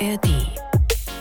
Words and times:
ARD. 0.00 0.28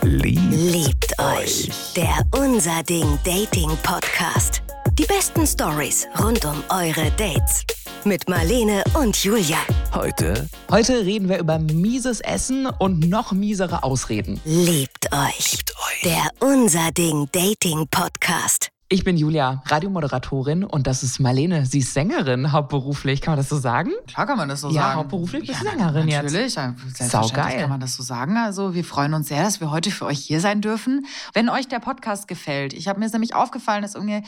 Liebt, 0.04 0.54
Liebt 0.54 1.20
euch. 1.20 1.70
Der 1.96 2.24
Unser 2.32 2.84
Ding 2.84 3.18
Dating 3.24 3.70
Podcast. 3.82 4.62
Die 4.94 5.06
besten 5.06 5.48
Stories 5.48 6.08
rund 6.20 6.46
um 6.46 6.64
eure 6.70 7.10
Dates. 7.12 7.66
Mit 8.04 8.30
Marlene 8.30 8.84
und 8.94 9.24
Julia. 9.24 9.58
Heute 9.94 10.48
Heute 10.70 11.06
reden 11.06 11.28
wir 11.28 11.40
über 11.40 11.58
mieses 11.58 12.22
Essen 12.22 12.68
und 12.68 13.10
noch 13.10 13.32
miesere 13.32 13.84
Ausreden. 13.84 14.40
Liebt 14.46 15.12
euch. 15.12 15.54
Liebt 15.54 15.74
euch. 15.78 16.02
Der 16.04 16.30
Unser 16.40 16.92
Ding 16.92 17.28
Dating 17.32 17.88
Podcast. 17.90 18.70
Ich 18.90 19.04
bin 19.04 19.18
Julia, 19.18 19.62
Radiomoderatorin 19.66 20.64
und 20.64 20.88
das 20.88 21.04
ist 21.04 21.20
Marlene. 21.20 21.66
Sie 21.66 21.80
ist 21.80 21.94
Sängerin 21.94 22.54
hauptberuflich, 22.54 23.20
kann 23.20 23.34
man 23.34 23.38
das 23.38 23.50
so 23.50 23.58
sagen? 23.58 23.92
Klar 24.08 24.26
kann 24.26 24.38
man 24.38 24.48
das 24.48 24.62
so 24.62 24.70
Ja, 24.70 24.82
sagen. 24.84 24.96
hauptberuflich 25.00 25.46
bist 25.46 25.60
du 25.60 25.66
na- 25.66 25.72
Sängerin 25.72 26.08
jetzt. 26.08 26.24
Natürlich, 26.24 26.56
ja, 26.56 26.74
selbstverständlich 26.78 27.12
Saugeil. 27.34 27.60
kann 27.60 27.70
man 27.70 27.80
das 27.82 27.96
so 27.96 28.04
sagen. 28.04 28.38
Also 28.38 28.74
wir 28.76 28.86
freuen 28.86 29.14
uns 29.14 29.28
sehr, 29.28 29.44
dass 29.44 29.60
wir 29.60 29.72
heute 29.72 29.92
für 29.92 30.06
euch 30.06 30.20
hier 30.20 30.40
sein 30.40 30.62
dürfen. 30.62 31.06
Wenn 31.34 31.50
euch 31.50 31.68
der 31.68 31.80
Podcast 31.80 32.30
gefällt, 32.30 32.72
ich 32.72 32.88
habe 32.88 33.00
mir 33.02 33.10
nämlich 33.10 33.36
aufgefallen, 33.36 33.82
dass 33.82 33.96
irgendwie 33.96 34.22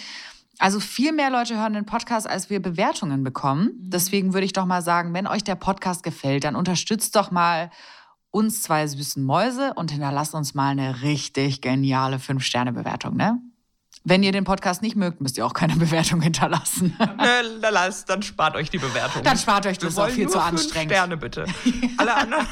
also 0.58 0.82
viel 0.82 1.14
mehr 1.14 1.30
Leute 1.30 1.56
hören 1.58 1.72
den 1.72 1.86
Podcast, 1.86 2.30
als 2.30 2.50
wir 2.50 2.62
Bewertungen 2.62 3.24
bekommen. 3.24 3.68
Mhm. 3.82 3.90
Deswegen 3.92 4.34
würde 4.34 4.44
ich 4.46 4.52
doch 4.52 4.66
mal 4.66 4.82
sagen, 4.82 5.14
wenn 5.14 5.26
euch 5.26 5.46
der 5.46 5.56
Podcast 5.56 6.04
gefällt, 6.04 6.44
dann 6.44 6.58
unterstützt 6.58 7.16
doch 7.16 7.32
mal 7.32 7.72
uns 8.30 8.62
zwei 8.62 8.86
süßen 8.86 9.24
Mäuse 9.24 9.74
und 9.76 9.92
hinterlasst 9.92 10.36
uns 10.36 10.54
mal 10.54 10.72
eine 10.72 11.02
richtig 11.02 11.62
geniale 11.62 12.18
5-Sterne-Bewertung, 12.18 13.16
ne? 13.16 13.40
Wenn 14.04 14.24
ihr 14.24 14.32
den 14.32 14.44
Podcast 14.46 14.82
nicht 14.82 14.96
mögt, 14.96 15.22
müsst 15.22 15.38
ihr 15.38 15.46
auch 15.46 15.54
keine 15.54 15.76
Bewertung 15.78 16.22
hinterlassen. 16.22 16.98
Äh, 17.00 17.70
lasst, 17.70 18.10
dann 18.10 18.22
spart 18.22 18.56
euch 18.56 18.70
die 18.70 18.78
Bewertung. 18.78 19.24
Dann 19.24 19.38
spart 19.38 19.66
euch 19.66 19.82
Wir 19.82 19.88
das 19.90 19.98
auch 19.98 20.04
wollen 20.04 20.14
viel 20.14 20.24
nur 20.26 20.34
zu 20.34 20.40
anstrengend. 20.42 20.92
Sterne 20.94 21.18
bitte. 21.18 21.46
Alle 21.98 22.16
anderen 22.16 22.48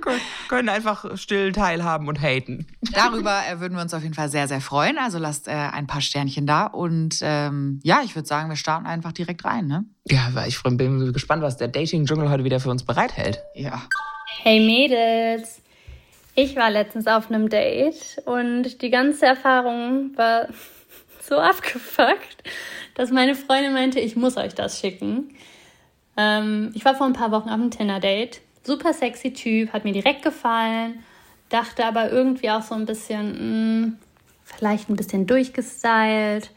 können- 0.00 0.20
können 0.48 0.68
einfach 0.68 1.16
still 1.16 1.52
teilhaben 1.52 2.08
und 2.08 2.20
haten. 2.20 2.66
Darüber 2.92 3.40
äh, 3.50 3.60
würden 3.60 3.74
wir 3.76 3.82
uns 3.82 3.94
auf 3.94 4.02
jeden 4.02 4.14
Fall 4.14 4.28
sehr, 4.28 4.48
sehr 4.48 4.60
freuen. 4.60 4.98
Also 4.98 5.18
lasst 5.18 5.48
äh, 5.48 5.52
ein 5.52 5.86
paar 5.86 6.00
Sternchen 6.02 6.46
da. 6.46 6.66
Und 6.66 7.18
ähm, 7.22 7.80
ja, 7.82 8.00
ich 8.04 8.14
würde 8.14 8.28
sagen, 8.28 8.48
wir 8.48 8.56
starten 8.56 8.86
einfach 8.86 9.12
direkt 9.12 9.44
rein, 9.44 9.66
ne? 9.66 9.84
Ja, 10.08 10.28
weil 10.32 10.48
ich 10.48 10.62
bin 10.62 11.12
gespannt, 11.12 11.42
was 11.42 11.56
der 11.56 11.68
Dating-Dschungel 11.68 12.28
heute 12.30 12.44
wieder 12.44 12.60
für 12.60 12.70
uns 12.70 12.84
bereithält. 12.84 13.40
Ja. 13.54 13.82
Hey 14.42 14.60
Mädels! 14.60 15.60
Ich 16.34 16.56
war 16.56 16.70
letztens 16.70 17.06
auf 17.06 17.30
einem 17.30 17.50
Date 17.50 18.16
und 18.24 18.80
die 18.80 18.88
ganze 18.88 19.26
Erfahrung 19.26 20.12
war 20.16 20.46
so 21.32 21.38
abgefuckt, 21.40 22.44
dass 22.94 23.10
meine 23.10 23.34
Freundin 23.34 23.72
meinte, 23.72 24.00
ich 24.00 24.16
muss 24.16 24.36
euch 24.36 24.54
das 24.54 24.78
schicken. 24.78 25.34
Ähm, 26.16 26.70
ich 26.74 26.84
war 26.84 26.94
vor 26.94 27.06
ein 27.06 27.14
paar 27.14 27.30
Wochen 27.30 27.48
auf 27.48 27.54
einem 27.54 27.70
Tinder-Date. 27.70 28.42
Super 28.64 28.92
sexy 28.92 29.32
Typ, 29.32 29.72
hat 29.72 29.84
mir 29.84 29.92
direkt 29.92 30.22
gefallen, 30.22 31.02
dachte 31.48 31.84
aber 31.84 32.10
irgendwie 32.10 32.50
auch 32.50 32.62
so 32.62 32.74
ein 32.74 32.84
bisschen, 32.84 33.86
mh, 33.86 33.92
vielleicht 34.44 34.88
ein 34.88 34.96
bisschen 34.96 35.26
durchgestylt. 35.26 36.50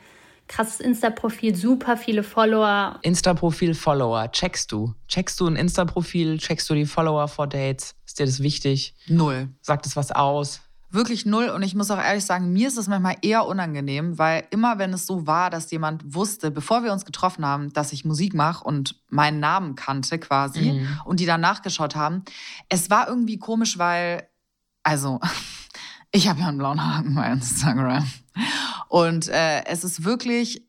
Krasses 0.47 0.79
Insta-Profil, 0.79 1.55
super 1.55 1.97
viele 1.97 2.21
Follower. 2.21 2.99
Insta-Profil, 3.01 3.73
Follower, 3.73 4.31
checkst 4.31 4.71
du? 4.71 4.93
Checkst 5.07 5.39
du 5.39 5.47
ein 5.47 5.55
Insta-Profil? 5.55 6.37
Checkst 6.37 6.69
du 6.69 6.75
die 6.75 6.85
Follower 6.85 7.27
vor 7.27 7.47
Dates? 7.47 7.95
Ist 8.05 8.19
dir 8.19 8.27
das 8.27 8.43
wichtig? 8.43 8.93
Null. 9.07 9.49
Sagt 9.61 9.87
es 9.87 9.95
was 9.95 10.11
aus? 10.11 10.61
Wirklich 10.95 11.25
null. 11.25 11.49
Und 11.49 11.61
ich 11.61 11.75
muss 11.75 11.91
auch 11.91 11.99
ehrlich 11.99 12.25
sagen, 12.25 12.51
mir 12.53 12.67
ist 12.67 12.77
es 12.77 12.87
manchmal 12.87 13.17
eher 13.21 13.45
unangenehm, 13.45 14.17
weil 14.17 14.45
immer 14.49 14.79
wenn 14.79 14.93
es 14.93 15.05
so 15.05 15.27
war, 15.27 15.49
dass 15.49 15.69
jemand 15.69 16.15
wusste, 16.15 16.49
bevor 16.51 16.83
wir 16.83 16.91
uns 16.93 17.05
getroffen 17.05 17.45
haben, 17.45 17.71
dass 17.73 17.93
ich 17.93 18.05
Musik 18.05 18.33
mache 18.33 18.63
und 18.63 18.95
meinen 19.09 19.39
Namen 19.39 19.75
kannte 19.75 20.17
quasi 20.17 20.71
Mhm. 20.71 20.87
und 21.05 21.19
die 21.19 21.25
dann 21.25 21.41
nachgeschaut 21.41 21.95
haben, 21.95 22.23
es 22.69 22.89
war 22.89 23.07
irgendwie 23.07 23.37
komisch, 23.37 23.77
weil, 23.77 24.27
also, 24.83 25.19
ich 26.11 26.27
habe 26.27 26.39
ja 26.39 26.47
einen 26.47 26.57
blauen 26.57 26.83
Haken 26.83 27.13
bei 27.13 27.29
Instagram. 27.31 28.09
Und 28.87 29.27
äh, 29.27 29.65
es 29.65 29.83
ist 29.83 30.03
wirklich, 30.03 30.63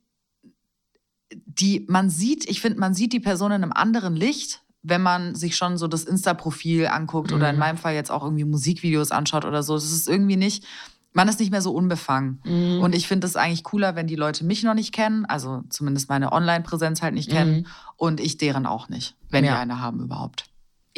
die, 1.32 1.86
man 1.88 2.10
sieht, 2.10 2.48
ich 2.48 2.60
finde, 2.60 2.78
man 2.78 2.94
sieht 2.94 3.12
die 3.12 3.20
Person 3.20 3.52
in 3.52 3.62
einem 3.62 3.72
anderen 3.72 4.16
Licht, 4.16 4.62
wenn 4.88 5.02
man 5.02 5.34
sich 5.34 5.56
schon 5.56 5.76
so 5.78 5.88
das 5.88 6.04
Insta-Profil 6.04 6.86
anguckt 6.86 7.32
oder 7.32 7.48
in 7.50 7.56
Mhm. 7.56 7.60
meinem 7.60 7.76
Fall 7.78 7.94
jetzt 7.94 8.10
auch 8.10 8.22
irgendwie 8.22 8.44
Musikvideos 8.44 9.10
anschaut 9.10 9.44
oder 9.44 9.62
so. 9.62 9.74
Das 9.74 9.84
ist 9.90 10.08
irgendwie 10.08 10.36
nicht, 10.36 10.64
man 11.12 11.28
ist 11.28 11.40
nicht 11.40 11.50
mehr 11.50 11.62
so 11.62 11.72
unbefangen. 11.72 12.40
Mhm. 12.44 12.80
Und 12.82 12.94
ich 12.94 13.08
finde 13.08 13.26
es 13.26 13.36
eigentlich 13.36 13.64
cooler, 13.64 13.96
wenn 13.96 14.06
die 14.06 14.16
Leute 14.16 14.44
mich 14.44 14.62
noch 14.62 14.74
nicht 14.74 14.92
kennen, 14.94 15.24
also 15.24 15.62
zumindest 15.70 16.08
meine 16.08 16.30
Online-Präsenz 16.32 17.02
halt 17.02 17.14
nicht 17.14 17.30
kennen 17.30 17.56
Mhm. 17.60 17.66
und 17.96 18.20
ich 18.20 18.38
deren 18.38 18.66
auch 18.66 18.88
nicht, 18.88 19.16
wenn 19.30 19.42
die 19.42 19.48
Ja. 19.48 19.58
eine 19.58 19.80
haben 19.80 20.00
überhaupt. 20.00 20.44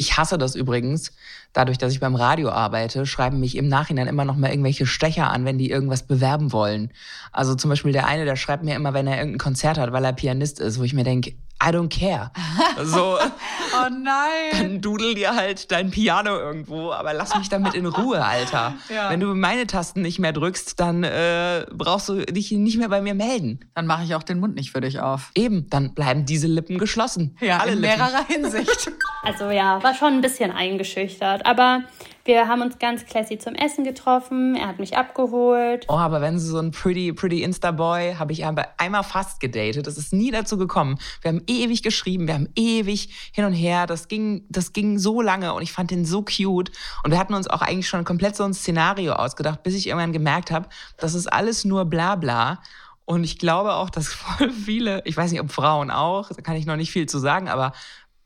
Ich 0.01 0.17
hasse 0.17 0.37
das 0.37 0.55
übrigens. 0.55 1.11
Dadurch, 1.51 1.77
dass 1.77 1.91
ich 1.91 1.99
beim 1.99 2.15
Radio 2.15 2.51
arbeite, 2.51 3.05
schreiben 3.05 3.39
mich 3.39 3.57
im 3.57 3.67
Nachhinein 3.67 4.07
immer 4.07 4.23
noch 4.23 4.37
mal 4.37 4.49
irgendwelche 4.49 4.85
Stecher 4.85 5.29
an, 5.31 5.43
wenn 5.45 5.57
die 5.57 5.69
irgendwas 5.69 6.03
bewerben 6.03 6.53
wollen. 6.53 6.91
Also 7.33 7.55
zum 7.55 7.69
Beispiel 7.69 7.91
der 7.91 8.07
eine, 8.07 8.23
der 8.23 8.35
schreibt 8.37 8.63
mir 8.63 8.75
immer, 8.75 8.93
wenn 8.93 9.07
er 9.07 9.17
irgendein 9.17 9.39
Konzert 9.39 9.77
hat, 9.77 9.91
weil 9.91 10.05
er 10.05 10.13
Pianist 10.13 10.59
ist, 10.61 10.79
wo 10.79 10.83
ich 10.83 10.93
mir 10.93 11.03
denke, 11.03 11.33
I 11.61 11.71
don't 11.71 11.89
care. 11.89 12.31
So, 12.83 13.17
Oh 13.19 13.89
nein! 13.89 14.51
dann 14.53 14.81
dudel 14.81 15.13
dir 15.13 15.35
halt 15.35 15.69
dein 15.71 15.91
Piano 15.91 16.37
irgendwo, 16.37 16.91
aber 16.93 17.13
lass 17.13 17.35
mich 17.37 17.49
damit 17.49 17.73
in 17.73 17.85
Ruhe, 17.85 18.23
Alter. 18.23 18.73
Ja. 18.89 19.09
Wenn 19.09 19.19
du 19.19 19.35
meine 19.35 19.67
Tasten 19.67 20.01
nicht 20.01 20.19
mehr 20.19 20.31
drückst, 20.31 20.79
dann 20.79 21.03
äh, 21.03 21.65
brauchst 21.71 22.07
du 22.09 22.25
dich 22.25 22.51
nicht 22.51 22.77
mehr 22.77 22.87
bei 22.89 23.01
mir 23.01 23.13
melden. 23.13 23.59
Dann 23.75 23.85
mache 23.85 24.03
ich 24.03 24.15
auch 24.15 24.23
den 24.23 24.39
Mund 24.39 24.55
nicht 24.55 24.71
für 24.71 24.81
dich 24.81 24.99
auf. 25.01 25.31
Eben, 25.35 25.69
dann 25.69 25.93
bleiben 25.93 26.25
diese 26.25 26.47
Lippen 26.47 26.77
geschlossen. 26.77 27.35
Alle 27.41 27.73
in 27.73 27.79
Lippen. 27.79 27.81
mehrerer 27.81 28.25
Hinsicht. 28.27 28.91
Also 29.21 29.49
ja, 29.51 29.83
war 29.83 29.93
schon 29.95 30.13
ein 30.13 30.21
bisschen 30.21 30.49
eingeschüchtert. 30.49 31.45
Aber 31.45 31.81
wir 32.29 32.47
haben 32.47 32.61
uns 32.61 32.77
ganz 32.77 33.07
classy 33.07 33.39
zum 33.39 33.55
Essen 33.55 33.83
getroffen. 33.83 34.55
Er 34.55 34.67
hat 34.67 34.77
mich 34.77 34.95
abgeholt. 34.95 35.85
Oh, 35.87 35.97
aber 35.97 36.21
wenn 36.21 36.37
sie 36.37 36.45
so 36.45 36.59
ein 36.59 36.69
pretty, 36.69 37.11
pretty 37.11 37.41
Insta-Boy, 37.41 38.17
habe 38.19 38.33
ich 38.33 38.45
einmal 38.45 39.03
fast 39.03 39.39
gedatet. 39.39 39.87
Es 39.87 39.97
ist 39.97 40.13
nie 40.13 40.29
dazu 40.29 40.55
gekommen. 40.55 40.99
Wir 41.23 41.29
haben 41.29 41.41
ewig 41.47 41.81
geschrieben, 41.81 42.27
wir 42.27 42.35
haben 42.35 42.47
ewig 42.55 43.31
hin 43.33 43.45
und 43.45 43.53
her. 43.53 43.87
Das 43.87 44.07
ging, 44.07 44.45
das 44.47 44.73
ging 44.73 44.99
so 44.99 45.23
lange 45.23 45.55
und 45.55 45.63
ich 45.63 45.71
fand 45.71 45.89
den 45.89 46.05
so 46.05 46.21
cute. 46.21 46.71
Und 47.03 47.09
wir 47.09 47.17
hatten 47.17 47.33
uns 47.33 47.47
auch 47.47 47.63
eigentlich 47.63 47.87
schon 47.87 48.03
komplett 48.03 48.35
so 48.35 48.43
ein 48.43 48.53
Szenario 48.53 49.13
ausgedacht, 49.13 49.63
bis 49.63 49.73
ich 49.73 49.87
irgendwann 49.87 50.13
gemerkt 50.13 50.51
habe, 50.51 50.69
das 50.97 51.15
ist 51.15 51.25
alles 51.25 51.65
nur 51.65 51.85
Blabla. 51.85 52.59
Und 53.05 53.23
ich 53.23 53.39
glaube 53.39 53.73
auch, 53.73 53.89
dass 53.89 54.07
voll 54.13 54.51
viele, 54.51 55.01
ich 55.03 55.17
weiß 55.17 55.31
nicht, 55.31 55.41
ob 55.41 55.51
Frauen 55.51 55.89
auch, 55.89 56.29
da 56.29 56.43
kann 56.43 56.55
ich 56.57 56.67
noch 56.67 56.75
nicht 56.75 56.91
viel 56.91 57.07
zu 57.07 57.17
sagen, 57.17 57.49
aber 57.49 57.73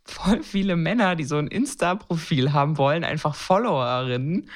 voll 0.06 0.44
viele 0.44 0.76
Männer, 0.76 1.16
die 1.16 1.24
so 1.24 1.38
ein 1.38 1.48
Insta-Profil 1.48 2.54
haben 2.54 2.78
wollen, 2.78 3.04
einfach 3.04 3.36
Followerinnen 3.36 4.50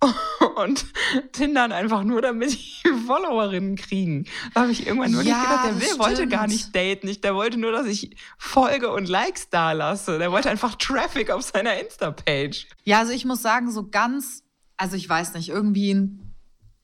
und 0.56 0.84
Tindern 1.32 1.72
einfach 1.72 2.04
nur, 2.04 2.20
damit 2.22 2.52
die 2.52 2.88
Followerinnen 3.06 3.76
kriegen. 3.76 4.26
Da 4.54 4.62
habe 4.62 4.72
ich 4.72 4.86
irgendwann 4.86 5.12
nur 5.12 5.22
Ja, 5.22 5.34
nicht 5.36 5.42
gedacht, 5.42 5.64
der 5.66 5.80
will, 5.80 5.98
wollte 5.98 6.28
gar 6.28 6.46
nicht 6.46 6.74
daten. 6.74 7.08
Ich, 7.08 7.20
der 7.20 7.34
wollte 7.34 7.58
nur, 7.58 7.72
dass 7.72 7.86
ich 7.86 8.16
Folge 8.38 8.90
und 8.90 9.08
Likes 9.08 9.48
da 9.48 9.72
lasse. 9.72 10.18
Der 10.18 10.30
wollte 10.32 10.50
einfach 10.50 10.74
Traffic 10.76 11.30
auf 11.30 11.42
seiner 11.42 11.80
Insta-Page. 11.80 12.66
Ja, 12.84 13.00
also 13.00 13.12
ich 13.12 13.24
muss 13.24 13.42
sagen, 13.42 13.70
so 13.70 13.88
ganz, 13.88 14.42
also 14.76 14.96
ich 14.96 15.08
weiß 15.08 15.34
nicht, 15.34 15.48
irgendwie 15.48 15.94
ein, 15.94 16.25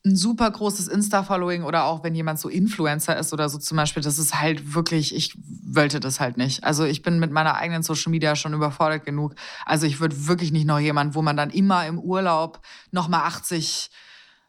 ein 0.04 0.16
super 0.16 0.50
großes 0.50 0.88
Insta-Following 0.88 1.62
oder 1.62 1.84
auch 1.84 2.02
wenn 2.02 2.14
jemand 2.14 2.40
so 2.40 2.48
Influencer 2.48 3.16
ist 3.16 3.32
oder 3.32 3.48
so 3.48 3.58
zum 3.58 3.76
Beispiel, 3.76 4.02
das 4.02 4.18
ist 4.18 4.40
halt 4.40 4.74
wirklich, 4.74 5.14
ich 5.14 5.36
wollte 5.64 6.00
das 6.00 6.18
halt 6.18 6.36
nicht. 6.36 6.64
Also 6.64 6.84
ich 6.84 7.02
bin 7.02 7.20
mit 7.20 7.30
meiner 7.30 7.54
eigenen 7.54 7.84
Social 7.84 8.10
Media 8.10 8.34
schon 8.34 8.52
überfordert 8.52 9.04
genug. 9.04 9.36
Also 9.64 9.86
ich 9.86 10.00
würde 10.00 10.26
wirklich 10.26 10.50
nicht 10.50 10.66
noch 10.66 10.80
jemand, 10.80 11.14
wo 11.14 11.22
man 11.22 11.36
dann 11.36 11.50
immer 11.50 11.86
im 11.86 11.98
Urlaub 11.98 12.60
nochmal 12.90 13.22
80 13.22 13.90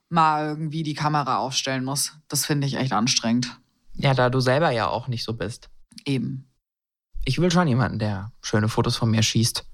Mal 0.10 0.50
irgendwie 0.50 0.84
die 0.84 0.94
Kamera 0.94 1.38
aufstellen 1.38 1.84
muss. 1.84 2.14
Das 2.28 2.46
finde 2.46 2.68
ich 2.68 2.76
echt 2.76 2.94
anstrengend. 2.94 3.58
Ja, 3.96 4.14
da 4.14 4.30
du 4.30 4.40
selber 4.40 4.70
ja 4.70 4.88
auch 4.88 5.08
nicht 5.08 5.24
so 5.24 5.34
bist. 5.34 5.70
Eben. 6.06 6.48
Ich 7.26 7.40
will 7.40 7.50
schon 7.50 7.68
jemanden, 7.68 8.00
der 8.00 8.32
schöne 8.42 8.70
Fotos 8.70 8.96
von 8.96 9.10
mir 9.10 9.24
schießt. 9.24 9.66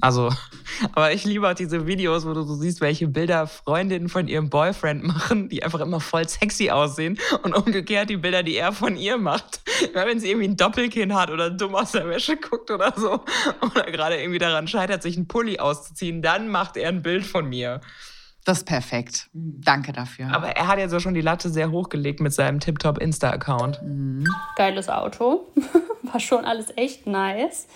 Also, 0.00 0.30
aber 0.92 1.12
ich 1.12 1.24
liebe 1.24 1.48
auch 1.48 1.54
diese 1.54 1.86
Videos, 1.86 2.26
wo 2.26 2.32
du 2.32 2.42
so 2.42 2.54
siehst, 2.54 2.80
welche 2.80 3.08
Bilder 3.08 3.46
Freundinnen 3.46 4.08
von 4.08 4.28
ihrem 4.28 4.50
Boyfriend 4.50 5.04
machen, 5.04 5.48
die 5.48 5.62
einfach 5.62 5.80
immer 5.80 6.00
voll 6.00 6.28
sexy 6.28 6.70
aussehen 6.70 7.18
und 7.42 7.54
umgekehrt 7.54 8.10
die 8.10 8.16
Bilder, 8.16 8.42
die 8.42 8.56
er 8.56 8.72
von 8.72 8.96
ihr 8.96 9.18
macht. 9.18 9.60
Ja, 9.94 10.06
wenn 10.06 10.20
sie 10.20 10.28
irgendwie 10.28 10.48
ein 10.48 10.56
Doppelkinn 10.56 11.14
hat 11.14 11.30
oder 11.30 11.50
dumm 11.50 11.74
aus 11.74 11.92
der 11.92 12.06
Wäsche 12.06 12.36
guckt 12.36 12.70
oder 12.70 12.92
so 12.96 13.24
oder 13.62 13.90
gerade 13.90 14.20
irgendwie 14.20 14.38
daran 14.38 14.68
scheitert, 14.68 15.02
sich 15.02 15.16
einen 15.16 15.26
Pulli 15.26 15.58
auszuziehen, 15.58 16.20
dann 16.20 16.48
macht 16.48 16.76
er 16.76 16.90
ein 16.90 17.02
Bild 17.02 17.24
von 17.24 17.48
mir. 17.48 17.80
Das 18.44 18.58
ist 18.58 18.64
perfekt. 18.64 19.28
Danke 19.32 19.92
dafür. 19.92 20.32
Aber 20.32 20.48
er 20.48 20.66
hat 20.66 20.78
jetzt 20.78 20.94
auch 20.94 21.00
schon 21.00 21.14
die 21.14 21.20
Latte 21.20 21.50
sehr 21.50 21.70
hochgelegt 21.70 22.20
mit 22.20 22.32
seinem 22.32 22.60
TipTop 22.60 22.98
Insta-Account. 22.98 23.80
Geiles 24.56 24.88
Auto. 24.88 25.46
War 26.02 26.20
schon 26.20 26.44
alles 26.44 26.66
echt 26.76 27.06
nice. 27.06 27.66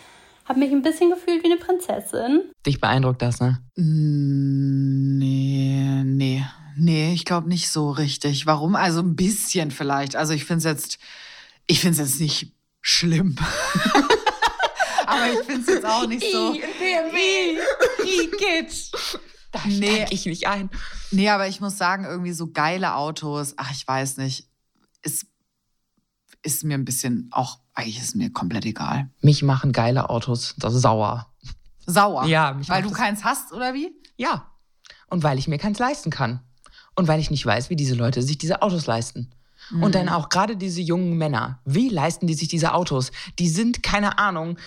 Hab 0.44 0.56
mich 0.58 0.70
ein 0.72 0.82
bisschen 0.82 1.10
gefühlt 1.10 1.42
wie 1.42 1.50
eine 1.52 1.56
Prinzessin. 1.56 2.42
Dich 2.66 2.80
beeindruckt 2.80 3.22
das, 3.22 3.40
ne? 3.40 3.60
Mm, 3.76 5.18
Nee, 5.18 6.02
nee. 6.04 6.44
Nee, 6.76 7.12
ich 7.14 7.24
glaube 7.24 7.48
nicht 7.48 7.70
so 7.70 7.90
richtig. 7.90 8.46
Warum? 8.46 8.74
Also 8.74 9.00
ein 9.00 9.14
bisschen 9.16 9.70
vielleicht. 9.70 10.16
Also 10.16 10.32
ich 10.32 10.44
finde 10.44 10.58
es 10.58 10.64
jetzt, 10.64 10.98
ich 11.66 11.80
finde 11.80 12.02
es 12.02 12.10
jetzt 12.10 12.20
nicht 12.20 12.52
schlimm. 12.80 13.36
Aber 15.06 15.32
ich 15.32 15.38
finde 15.46 15.60
es 15.62 15.66
jetzt 15.68 15.86
auch 15.86 16.06
nicht 16.06 16.24
so. 16.32 16.52
BMW. 16.52 17.58
I, 18.04 18.26
Kitsch. 18.36 18.92
Da 19.52 19.60
Nee. 19.66 20.04
ich 20.10 20.26
nicht 20.26 20.48
ein. 20.48 20.68
Nee, 21.12 21.28
aber 21.28 21.46
ich 21.46 21.60
muss 21.60 21.78
sagen, 21.78 22.04
irgendwie 22.04 22.32
so 22.32 22.50
geile 22.50 22.96
Autos, 22.96 23.54
ach, 23.56 23.70
ich 23.70 23.86
weiß 23.86 24.16
nicht, 24.16 24.48
ist, 25.02 25.26
ist 26.42 26.64
mir 26.64 26.74
ein 26.74 26.84
bisschen 26.84 27.28
auch, 27.30 27.60
eigentlich 27.74 27.98
ist 27.98 28.16
mir 28.16 28.32
komplett 28.32 28.64
egal. 28.64 29.10
Mich 29.20 29.42
machen 29.42 29.72
geile 29.72 30.10
Autos 30.10 30.54
das 30.58 30.74
ist 30.74 30.82
sauer. 30.82 31.26
Sauer. 31.86 32.24
Ja, 32.26 32.54
mich 32.54 32.68
Weil 32.68 32.82
du 32.82 32.90
keins 32.90 33.24
hast, 33.24 33.52
oder 33.52 33.74
wie? 33.74 33.92
Ja. 34.16 34.46
Und 35.08 35.22
weil 35.22 35.38
ich 35.38 35.48
mir 35.48 35.58
keins 35.58 35.78
leisten 35.78 36.10
kann. 36.10 36.40
Und 36.94 37.08
weil 37.08 37.20
ich 37.20 37.30
nicht 37.30 37.44
weiß, 37.44 37.70
wie 37.70 37.76
diese 37.76 37.94
Leute 37.94 38.22
sich 38.22 38.38
diese 38.38 38.62
Autos 38.62 38.86
leisten. 38.86 39.30
Und 39.80 39.94
dann 39.94 40.08
auch 40.08 40.28
gerade 40.28 40.56
diese 40.56 40.80
jungen 40.80 41.16
Männer. 41.16 41.58
Wie 41.64 41.88
leisten 41.88 42.26
die 42.26 42.34
sich 42.34 42.48
diese 42.48 42.74
Autos? 42.74 43.12
Die 43.38 43.48
sind, 43.48 43.82
keine 43.82 44.18
Ahnung, 44.18 44.58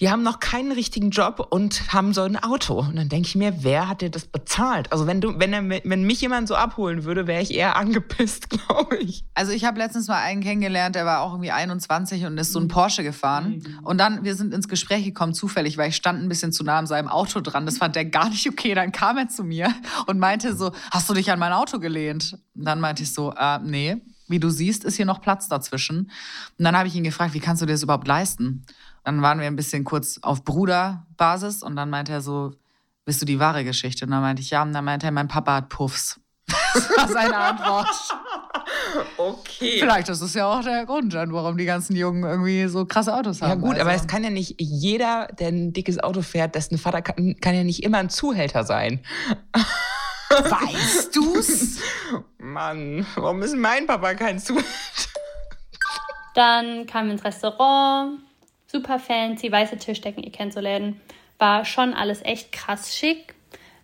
die 0.00 0.10
haben 0.10 0.24
noch 0.24 0.40
keinen 0.40 0.72
richtigen 0.72 1.10
Job 1.10 1.46
und 1.50 1.92
haben 1.92 2.12
so 2.12 2.22
ein 2.22 2.36
Auto. 2.36 2.80
Und 2.80 2.96
dann 2.96 3.08
denke 3.08 3.28
ich 3.28 3.36
mir, 3.36 3.62
wer 3.62 3.88
hat 3.88 4.00
dir 4.00 4.10
das 4.10 4.26
bezahlt? 4.26 4.90
Also 4.90 5.06
wenn 5.06 5.20
du, 5.20 5.38
wenn, 5.38 5.52
er, 5.52 5.62
wenn 5.84 6.02
mich 6.02 6.20
jemand 6.20 6.48
so 6.48 6.56
abholen 6.56 7.04
würde, 7.04 7.28
wäre 7.28 7.40
ich 7.40 7.54
eher 7.54 7.76
angepisst, 7.76 8.50
glaube 8.50 8.96
ich. 8.96 9.24
Also 9.34 9.52
ich 9.52 9.64
habe 9.64 9.78
letztens 9.78 10.08
mal 10.08 10.20
einen 10.20 10.42
kennengelernt, 10.42 10.96
der 10.96 11.06
war 11.06 11.20
auch 11.20 11.34
irgendwie 11.34 11.52
21 11.52 12.24
und 12.24 12.36
ist 12.38 12.52
so 12.52 12.58
ein 12.58 12.66
Porsche 12.66 13.04
gefahren. 13.04 13.62
Und 13.82 13.98
dann, 13.98 14.24
wir 14.24 14.34
sind 14.34 14.52
ins 14.52 14.68
Gespräch 14.68 15.04
gekommen, 15.04 15.32
zufällig, 15.32 15.78
weil 15.78 15.90
ich 15.90 15.96
stand 15.96 16.20
ein 16.20 16.28
bisschen 16.28 16.50
zu 16.50 16.64
nah 16.64 16.78
an 16.78 16.88
seinem 16.88 17.08
Auto 17.08 17.40
dran. 17.40 17.64
Das 17.64 17.78
fand 17.78 17.94
der 17.94 18.04
gar 18.04 18.28
nicht 18.30 18.48
okay. 18.48 18.74
Dann 18.74 18.90
kam 18.90 19.16
er 19.16 19.28
zu 19.28 19.44
mir 19.44 19.72
und 20.06 20.18
meinte 20.18 20.56
so, 20.56 20.72
hast 20.90 21.08
du 21.08 21.14
dich 21.14 21.30
an 21.30 21.38
mein 21.38 21.52
Auto 21.52 21.78
gelehnt? 21.78 22.36
Und 22.56 22.64
dann 22.64 22.80
meinte 22.80 23.04
ich 23.04 23.12
so, 23.12 23.32
äh, 23.32 23.60
nee, 23.60 23.98
wie 24.26 24.40
du 24.40 24.50
siehst, 24.50 24.84
ist 24.84 24.96
hier 24.96 25.06
noch 25.06 25.20
Platz 25.20 25.48
dazwischen. 25.48 26.10
Und 26.58 26.64
dann 26.64 26.76
habe 26.76 26.88
ich 26.88 26.94
ihn 26.96 27.04
gefragt, 27.04 27.34
wie 27.34 27.40
kannst 27.40 27.62
du 27.62 27.66
dir 27.66 27.72
das 27.72 27.82
überhaupt 27.82 28.08
leisten? 28.08 28.64
Dann 29.04 29.22
waren 29.22 29.38
wir 29.38 29.46
ein 29.46 29.56
bisschen 29.56 29.84
kurz 29.84 30.18
auf 30.22 30.44
Bruderbasis 30.44 31.62
und 31.62 31.76
dann 31.76 31.90
meinte 31.90 32.12
er 32.12 32.20
so, 32.20 32.52
bist 33.04 33.20
du 33.20 33.26
die 33.26 33.38
wahre 33.38 33.64
Geschichte? 33.64 34.04
Und 34.06 34.10
dann 34.12 34.22
meinte 34.22 34.40
ich, 34.42 34.50
ja. 34.50 34.62
Und 34.62 34.72
dann 34.72 34.84
meinte 34.84 35.06
er, 35.06 35.12
mein 35.12 35.28
Papa 35.28 35.54
hat 35.56 35.68
Puffs. 35.68 36.18
Das 36.74 36.90
war 36.96 37.08
seine 37.08 37.36
Antwort. 37.36 37.86
Okay. 39.16 39.78
Vielleicht 39.80 40.08
ist 40.08 40.20
es 40.20 40.34
ja 40.34 40.46
auch 40.46 40.62
der 40.62 40.84
Grund, 40.86 41.14
dann, 41.14 41.32
warum 41.32 41.56
die 41.56 41.64
ganzen 41.64 41.96
Jungen 41.96 42.22
irgendwie 42.22 42.66
so 42.66 42.84
krasse 42.84 43.14
Autos 43.14 43.40
haben. 43.42 43.48
Ja 43.50 43.54
gut, 43.56 43.78
aber 43.78 43.90
Also- 43.90 44.04
es 44.04 44.08
kann 44.08 44.22
ja 44.22 44.30
nicht 44.30 44.56
jeder, 44.60 45.26
der 45.38 45.48
ein 45.48 45.72
dickes 45.72 45.98
Auto 46.02 46.22
fährt, 46.22 46.54
dessen 46.54 46.78
Vater 46.78 47.02
kann, 47.02 47.36
kann 47.40 47.54
ja 47.54 47.64
nicht 47.64 47.82
immer 47.82 47.98
ein 47.98 48.10
Zuhälter 48.10 48.64
sein. 48.64 49.00
Weißt 50.30 51.14
du's? 51.16 51.78
Mann, 52.38 53.06
warum 53.16 53.42
ist 53.42 53.56
mein 53.56 53.86
Papa 53.86 54.14
kein 54.14 54.38
Zuhälter? 54.38 54.68
Dann 56.34 56.86
kamen 56.86 57.08
wir 57.08 57.12
ins 57.14 57.24
Restaurant, 57.24 58.18
super 58.74 58.98
fancy, 58.98 59.52
weiße 59.52 59.76
Tischdecken, 59.78 60.24
ihr 60.24 60.32
kennt 60.32 60.52
so 60.52 60.58
Läden. 60.58 61.00
War 61.38 61.64
schon 61.64 61.94
alles 61.94 62.22
echt 62.24 62.50
krass 62.50 62.94
schick. 62.94 63.34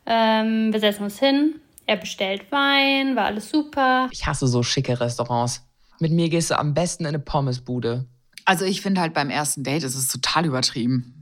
Ähm, 0.04 0.72
wir 0.72 0.81
setzen 0.81 1.04
uns 1.04 1.20
hin, 1.20 1.60
er 1.87 1.96
bestellt 1.96 2.50
Wein, 2.50 3.14
war 3.14 3.26
alles 3.26 3.50
super. 3.50 4.08
Ich 4.10 4.26
hasse 4.26 4.48
so 4.48 4.64
schicke 4.64 5.00
Restaurants. 5.00 5.64
Mit 6.00 6.10
mir 6.10 6.28
gehst 6.28 6.50
du 6.50 6.58
am 6.58 6.75
besten 6.75 7.04
in 7.04 7.10
eine 7.10 7.20
Pommesbude. 7.20 8.06
Also 8.44 8.64
ich 8.64 8.81
finde 8.81 9.00
halt 9.00 9.14
beim 9.14 9.31
ersten 9.31 9.62
Date 9.62 9.84
ist 9.84 9.94
es 9.94 10.08
total 10.08 10.46
übertrieben. 10.46 11.14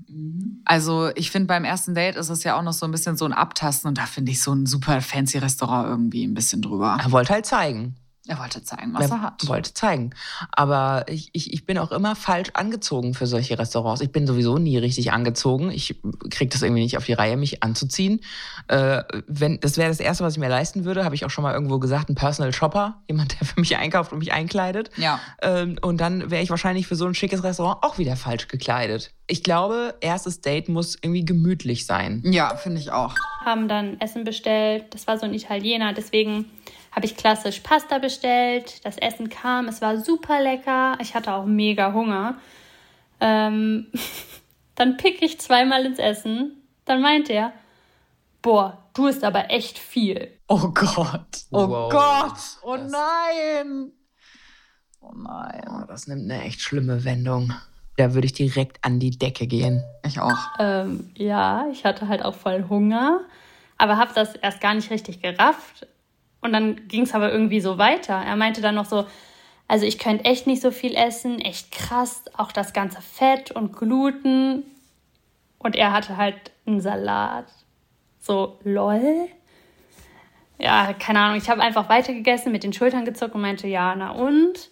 Also 0.64 1.10
ich 1.14 1.30
finde 1.30 1.48
beim 1.48 1.64
ersten 1.64 1.94
Date 1.94 2.16
ist 2.16 2.30
es 2.30 2.44
ja 2.44 2.58
auch 2.58 2.62
noch 2.62 2.72
so 2.72 2.86
ein 2.86 2.92
bisschen 2.92 3.18
so 3.18 3.26
ein 3.26 3.34
Abtasten 3.34 3.88
und 3.88 3.98
da 3.98 4.06
finde 4.06 4.32
ich 4.32 4.40
so 4.40 4.54
ein 4.54 4.64
super 4.64 5.02
fancy 5.02 5.36
Restaurant 5.36 5.88
irgendwie 5.88 6.24
ein 6.24 6.32
bisschen 6.32 6.62
drüber. 6.62 6.98
Er 7.02 7.12
wollte 7.12 7.34
halt 7.34 7.44
zeigen. 7.44 7.96
Er 8.28 8.38
wollte 8.38 8.62
zeigen, 8.62 8.92
was 8.92 9.10
er 9.10 9.22
hat. 9.22 9.48
wollte 9.48 9.72
zeigen. 9.72 10.10
Aber 10.52 11.06
ich, 11.08 11.30
ich, 11.32 11.50
ich 11.54 11.64
bin 11.64 11.78
auch 11.78 11.90
immer 11.90 12.14
falsch 12.14 12.50
angezogen 12.52 13.14
für 13.14 13.26
solche 13.26 13.58
Restaurants. 13.58 14.02
Ich 14.02 14.12
bin 14.12 14.26
sowieso 14.26 14.58
nie 14.58 14.76
richtig 14.76 15.12
angezogen. 15.12 15.70
Ich 15.70 15.98
kriege 16.28 16.50
das 16.50 16.60
irgendwie 16.60 16.82
nicht 16.82 16.98
auf 16.98 17.06
die 17.06 17.14
Reihe, 17.14 17.38
mich 17.38 17.62
anzuziehen. 17.62 18.20
Äh, 18.68 19.02
wenn, 19.26 19.60
das 19.60 19.78
wäre 19.78 19.88
das 19.88 19.98
Erste, 19.98 20.24
was 20.24 20.34
ich 20.34 20.38
mir 20.38 20.50
leisten 20.50 20.84
würde, 20.84 21.06
habe 21.06 21.14
ich 21.14 21.24
auch 21.24 21.30
schon 21.30 21.42
mal 21.42 21.54
irgendwo 21.54 21.78
gesagt, 21.78 22.10
ein 22.10 22.16
Personal 22.16 22.52
Shopper. 22.52 23.00
Jemand, 23.08 23.40
der 23.40 23.46
für 23.46 23.58
mich 23.58 23.74
einkauft 23.78 24.12
und 24.12 24.18
mich 24.18 24.32
einkleidet. 24.34 24.90
Ja. 24.98 25.20
Ähm, 25.40 25.78
und 25.80 25.98
dann 25.98 26.30
wäre 26.30 26.42
ich 26.42 26.50
wahrscheinlich 26.50 26.86
für 26.86 26.96
so 26.96 27.06
ein 27.06 27.14
schickes 27.14 27.42
Restaurant 27.42 27.82
auch 27.82 27.96
wieder 27.96 28.16
falsch 28.16 28.48
gekleidet. 28.48 29.14
Ich 29.26 29.42
glaube, 29.42 29.94
erstes 30.02 30.42
Date 30.42 30.68
muss 30.68 30.96
irgendwie 31.00 31.24
gemütlich 31.24 31.86
sein. 31.86 32.22
Ja, 32.26 32.56
finde 32.56 32.80
ich 32.80 32.92
auch. 32.92 33.14
Haben 33.44 33.68
dann 33.68 33.98
Essen 34.00 34.24
bestellt, 34.24 34.86
das 34.90 35.06
war 35.06 35.18
so 35.18 35.24
ein 35.24 35.32
Italiener, 35.32 35.94
deswegen 35.94 36.46
habe 36.92 37.06
ich 37.06 37.16
klassisch 37.16 37.60
Pasta 37.60 37.98
bestellt. 37.98 38.84
Das 38.84 38.98
Essen 38.98 39.28
kam, 39.28 39.68
es 39.68 39.80
war 39.82 39.98
super 39.98 40.40
lecker. 40.42 40.96
Ich 41.00 41.14
hatte 41.14 41.32
auch 41.32 41.44
mega 41.44 41.92
Hunger. 41.92 42.38
Ähm, 43.20 43.86
dann 44.74 44.96
pick 44.96 45.22
ich 45.22 45.40
zweimal 45.40 45.84
ins 45.86 45.98
Essen. 45.98 46.62
Dann 46.84 47.00
meint 47.02 47.28
er, 47.30 47.52
boah, 48.42 48.88
du 48.94 49.06
isst 49.06 49.24
aber 49.24 49.50
echt 49.50 49.78
viel. 49.78 50.38
Oh 50.48 50.68
Gott. 50.68 51.44
Oh 51.50 51.68
Wow. 51.68 51.90
Gott. 51.92 52.38
Oh 52.62 52.76
Das- 52.76 52.90
nein. 52.90 53.92
Oh 55.00 55.12
nein. 55.14 55.64
Oh, 55.70 55.84
das 55.86 56.06
nimmt 56.06 56.30
eine 56.30 56.42
echt 56.44 56.60
schlimme 56.60 57.04
Wendung. 57.04 57.52
Da 57.96 58.14
würde 58.14 58.26
ich 58.26 58.32
direkt 58.32 58.84
an 58.84 59.00
die 59.00 59.10
Decke 59.10 59.46
gehen. 59.46 59.82
Ich 60.06 60.20
auch. 60.20 60.38
Ähm, 60.58 61.10
ja, 61.16 61.66
ich 61.70 61.84
hatte 61.84 62.08
halt 62.08 62.24
auch 62.24 62.34
voll 62.34 62.66
Hunger, 62.68 63.20
aber 63.76 63.96
habe 63.96 64.12
das 64.14 64.34
erst 64.36 64.60
gar 64.60 64.74
nicht 64.74 64.90
richtig 64.90 65.20
gerafft. 65.20 65.86
Und 66.40 66.52
dann 66.52 66.88
ging 66.88 67.02
es 67.02 67.14
aber 67.14 67.32
irgendwie 67.32 67.60
so 67.60 67.78
weiter. 67.78 68.14
Er 68.14 68.36
meinte 68.36 68.60
dann 68.60 68.74
noch 68.74 68.84
so, 68.84 69.06
also 69.66 69.84
ich 69.84 69.98
könnte 69.98 70.24
echt 70.24 70.46
nicht 70.46 70.62
so 70.62 70.70
viel 70.70 70.94
essen, 70.94 71.40
echt 71.40 71.72
krass, 71.72 72.24
auch 72.36 72.52
das 72.52 72.72
ganze 72.72 73.02
Fett 73.02 73.50
und 73.50 73.76
Gluten. 73.76 74.62
Und 75.58 75.76
er 75.76 75.92
hatte 75.92 76.16
halt 76.16 76.36
einen 76.66 76.80
Salat. 76.80 77.46
So, 78.20 78.58
lol. 78.62 79.28
Ja, 80.58 80.92
keine 80.92 81.20
Ahnung. 81.20 81.38
Ich 81.38 81.50
habe 81.50 81.62
einfach 81.62 81.88
weitergegessen, 81.88 82.52
mit 82.52 82.64
den 82.64 82.72
Schultern 82.72 83.04
gezuckt 83.04 83.34
und 83.34 83.40
meinte, 83.40 83.68
ja, 83.68 83.94
na 83.94 84.12
und? 84.12 84.70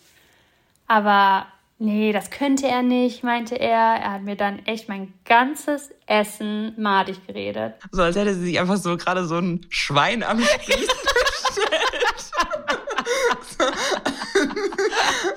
Aber 0.87 1.47
nee, 1.79 2.13
das 2.13 2.31
könnte 2.31 2.67
er 2.67 2.83
nicht, 2.83 3.23
meinte 3.23 3.57
er. 3.57 3.97
Er 4.01 4.13
hat 4.13 4.23
mir 4.23 4.37
dann 4.37 4.65
echt 4.67 4.89
mein 4.89 5.13
ganzes 5.25 5.91
Essen 6.07 6.75
madig 6.81 7.27
geredet. 7.27 7.75
So 7.91 8.03
als 8.03 8.17
hätte 8.17 8.35
sie 8.35 8.47
sich 8.47 8.61
einfach 8.61 8.77
so 8.77 8.97
gerade 8.97 9.25
so 9.27 9.37
ein 9.37 9.67
Schwein 9.69 10.23
am 10.23 10.41
Spieß. 10.41 10.89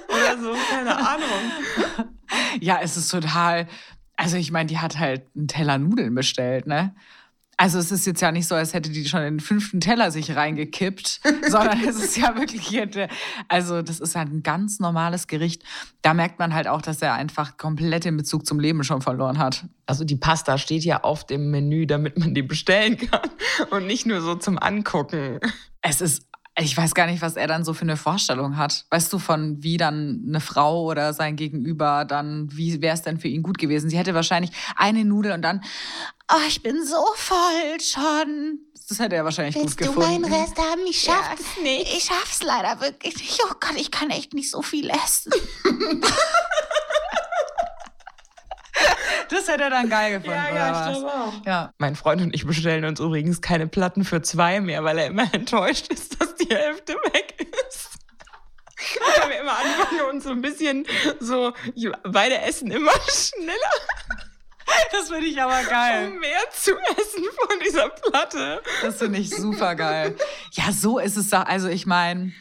Oder 0.10 0.38
so, 0.42 0.54
keine 0.70 0.96
Ahnung. 0.98 1.28
Ja, 2.60 2.80
es 2.82 2.98
ist 2.98 3.10
total. 3.10 3.68
Also, 4.16 4.38
ich 4.38 4.52
meine, 4.52 4.68
die 4.68 4.80
hat 4.80 4.98
halt 5.00 5.24
einen 5.36 5.48
Teller 5.48 5.78
Nudeln 5.78 6.14
bestellt, 6.14 6.68
ne? 6.68 6.94
Also, 7.62 7.78
es 7.78 7.92
ist 7.92 8.06
jetzt 8.08 8.22
ja 8.22 8.32
nicht 8.32 8.48
so, 8.48 8.56
als 8.56 8.74
hätte 8.74 8.90
die 8.90 9.06
schon 9.06 9.20
den 9.22 9.40
fünften 9.42 9.82
Teller 9.82 10.12
sich 10.12 10.34
reingekippt, 10.36 11.20
sondern 11.50 11.84
es 11.84 11.98
ist 11.98 12.16
ja 12.18 12.36
wirklich, 12.38 12.72
hätte- 12.72 13.10
also, 13.50 13.82
das 13.82 14.00
ist 14.00 14.16
halt 14.16 14.30
ein 14.32 14.44
ganz 14.44 14.80
normales 14.80 15.28
Gericht. 15.28 15.64
Da 16.02 16.14
merkt 16.14 16.40
man 16.40 16.54
halt 16.54 16.68
auch, 16.68 16.82
dass 16.82 17.02
er 17.02 17.14
einfach 17.14 17.58
komplett 17.58 18.06
den 18.06 18.16
Bezug 18.18 18.46
zum 18.46 18.60
Leben 18.62 18.84
schon 18.86 19.02
verloren 19.02 19.40
hat. 19.40 19.66
Also 19.86 20.06
die 20.06 20.16
Pasta 20.16 20.58
steht 20.58 20.84
ja 20.86 21.04
auf 21.04 21.26
dem 21.26 21.52
Menü, 21.52 21.86
damit 21.86 22.18
man 22.18 22.34
die 22.34 22.44
bestellen 22.44 22.98
kann. 22.98 23.30
Und 23.72 23.88
nicht 23.88 24.06
nur 24.06 24.22
so 24.22 24.36
zum 24.36 24.58
Angucken. 24.58 25.40
Es 25.82 26.02
ist, 26.02 26.24
ich 26.58 26.76
weiß 26.76 26.94
gar 26.94 27.08
nicht, 27.08 27.22
was 27.22 27.36
er 27.36 27.48
dann 27.48 27.64
so 27.64 27.74
für 27.74 27.84
eine 27.84 27.98
Vorstellung 27.98 28.58
hat. 28.58 28.86
Weißt 28.90 29.12
du, 29.14 29.20
von 29.20 29.64
wie 29.64 29.78
dann 29.78 30.24
eine 30.28 30.42
Frau 30.42 30.84
oder 30.84 31.14
sein 31.14 31.36
Gegenüber 31.36 32.06
dann, 32.06 32.50
wie 32.52 32.82
wäre 32.82 32.94
es 32.94 33.02
denn 33.02 33.20
für 33.20 33.28
ihn 33.28 33.44
gut 33.44 33.58
gewesen? 33.58 33.90
Sie 33.90 33.98
hätte 33.98 34.14
wahrscheinlich 34.14 34.52
eine 34.76 35.06
Nudel 35.06 35.32
und 35.32 35.42
dann, 35.42 35.64
oh, 36.32 36.48
ich 36.48 36.62
bin 36.62 36.86
so 36.86 37.06
voll 37.16 37.80
schon. 37.82 38.60
Das 38.90 38.98
hätte 38.98 39.16
er 39.16 39.24
wahrscheinlich 39.24 39.56
gut 39.56 39.78
gefunden. 39.78 40.02
haben? 40.58 40.80
Ich 40.90 41.06
Ja, 41.06 41.36
Ich 41.96 42.06
schaff's 42.06 42.42
leider 42.42 42.82
wirklich 42.82 43.16
nicht. 43.16 43.40
Oh 43.46 43.54
Gott, 43.60 43.76
ich 43.78 43.92
kann 43.92 44.10
echt 44.10 44.34
nicht 44.34 44.50
so 44.50 44.62
viel 44.64 44.90
essen. 44.90 45.32
das 49.30 49.48
hätte 49.48 49.64
er 49.64 49.70
dann 49.70 49.90
geil 49.90 50.20
gefunden, 50.20 50.40
oder 50.52 50.72
was? 50.72 51.04
auch. 51.04 51.46
Ja. 51.46 51.74
Mein 51.78 51.96
Freund 51.96 52.22
und 52.22 52.34
ich 52.34 52.46
bestellen 52.46 52.86
uns 52.86 53.00
übrigens 53.00 53.42
keine 53.42 53.68
Platten 53.68 54.04
für 54.04 54.22
zwei 54.22 54.60
mehr, 54.62 54.84
weil 54.84 54.98
er 54.98 55.08
immer 55.08 55.28
enttäuscht 55.34 55.88
ist, 55.92 56.20
dass 56.22 56.36
die 56.36 56.50
Hälfte 56.54 56.94
weg 57.14 57.48
ist. 57.68 57.90
Weil 59.20 59.30
wir 59.30 59.42
immer 59.42 59.58
anfangen 59.58 60.10
und 60.12 60.24
so 60.24 60.30
ein 60.32 60.42
bisschen 60.42 60.86
so, 61.20 61.54
beide 62.04 62.40
essen 62.42 62.72
immer 62.72 62.92
schneller, 63.10 63.76
Das 64.92 65.10
finde 65.10 65.28
ich 65.28 65.42
aber 65.42 65.62
geil. 65.64 66.08
um 66.12 66.20
mehr 66.20 66.40
zu 66.52 66.72
essen 66.72 67.24
von 67.36 67.60
dieser 67.66 67.90
Platte. 67.90 68.62
Das 68.82 68.98
finde 68.98 69.20
ich 69.20 69.30
super 69.36 69.76
geil. 69.76 70.16
Ja, 70.54 70.72
so 70.72 70.98
ist 70.98 71.18
es 71.18 71.30
doch. 71.30 71.46
Also 71.46 71.68
ich 71.68 71.86
meine, 71.86 72.32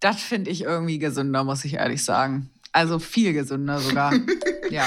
das 0.00 0.22
finde 0.22 0.50
ich 0.50 0.62
irgendwie 0.62 0.98
gesünder, 0.98 1.42
muss 1.42 1.64
ich 1.64 1.74
ehrlich 1.74 2.04
sagen. 2.04 2.50
Also 2.72 2.98
viel 2.98 3.32
gesünder 3.32 3.78
sogar. 3.78 4.12
ja. 4.70 4.84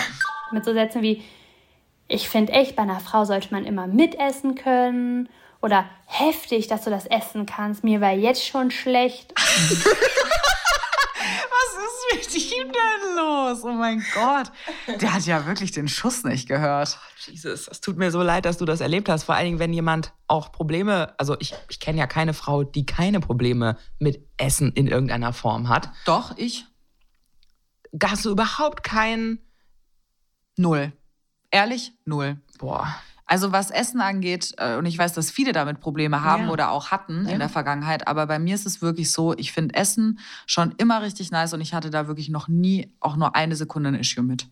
Mit 0.52 0.66
so 0.66 0.74
Sätzen 0.74 1.02
wie, 1.02 1.24
ich 2.08 2.28
finde 2.28 2.54
echt, 2.54 2.76
bei 2.76 2.84
einer 2.84 3.00
Frau 3.00 3.24
sollte 3.26 3.50
man 3.52 3.66
immer 3.66 3.88
mitessen 3.88 4.56
können. 4.56 5.30
Oder 5.62 5.86
heftig, 6.06 6.68
dass 6.68 6.84
du 6.86 6.90
das 6.90 7.06
essen 7.06 7.46
kannst. 7.46 7.84
Mir 7.84 8.02
war 8.02 8.14
jetzt 8.14 8.46
schon 8.46 8.72
schlecht. 8.72 9.34
Was 11.52 12.24
ist 12.24 12.36
mit 12.36 12.52
ihm 12.54 12.72
denn 12.72 13.16
los? 13.18 13.64
Oh 13.64 13.74
mein 13.74 14.04
Gott. 14.14 14.52
Der 15.02 15.14
hat 15.14 15.26
ja 15.26 15.46
wirklich 15.46 15.72
den 15.72 15.88
Schuss 15.90 16.24
nicht 16.24 16.48
gehört. 16.48 16.98
Jesus, 17.18 17.68
es 17.68 17.82
tut 17.82 17.98
mir 17.98 18.10
so 18.12 18.22
leid, 18.22 18.46
dass 18.46 18.58
du 18.58 18.66
das 18.66 18.80
erlebt 18.80 19.10
hast. 19.10 19.24
Vor 19.24 19.36
allen 19.36 19.46
Dingen, 19.46 19.60
wenn 19.60 19.74
jemand 19.74 20.14
auch 20.28 20.52
Probleme, 20.52 21.14
also 21.20 21.36
ich, 21.40 21.54
ich 21.70 21.80
kenne 21.82 22.00
ja 22.00 22.08
keine 22.08 22.34
Frau, 22.34 22.64
die 22.64 22.86
keine 22.86 23.20
Probleme 23.20 23.78
mit 24.00 24.26
Essen 24.38 24.72
in 24.72 24.88
irgendeiner 24.88 25.34
Form 25.34 25.68
hat. 25.68 25.90
Doch, 26.06 26.38
ich? 26.38 26.66
Hast 28.02 28.26
du 28.26 28.32
überhaupt 28.32 28.84
keinen. 28.84 29.40
Null. 30.60 30.92
Ehrlich? 31.52 31.94
Null. 32.06 32.38
Boah. 32.58 32.94
Also 33.26 33.52
was 33.52 33.72
Essen 33.72 34.02
angeht, 34.02 34.54
äh, 34.58 34.76
und 34.76 34.86
ich 34.86 34.98
weiß, 34.98 35.14
dass 35.14 35.32
viele 35.32 35.54
damit 35.54 35.80
Probleme 35.80 36.22
haben 36.24 36.46
Ja. 36.46 36.50
oder 36.50 36.72
auch 36.72 36.92
hatten 36.92 37.26
Ja. 37.28 37.32
in 37.34 37.40
der 37.40 37.48
Vergangenheit, 37.48 38.08
aber 38.08 38.28
bei 38.28 38.40
mir 38.40 38.56
ist 38.56 38.66
es 38.66 38.82
wirklich 38.82 39.12
so, 39.12 39.38
ich 39.38 39.52
finde 39.54 39.76
Essen 39.76 40.20
schon 40.48 40.74
immer 40.78 41.02
richtig 41.02 41.32
nice 41.32 41.54
und 41.54 41.62
ich 41.62 41.74
hatte 41.74 41.92
da 41.92 42.08
wirklich 42.08 42.28
noch 42.30 42.48
nie 42.50 42.92
auch 43.00 43.16
nur 43.16 43.36
eine 43.36 43.56
Sekunde 43.56 43.90
ein 43.90 43.96
Issue 43.96 44.24
mit. 44.24 44.48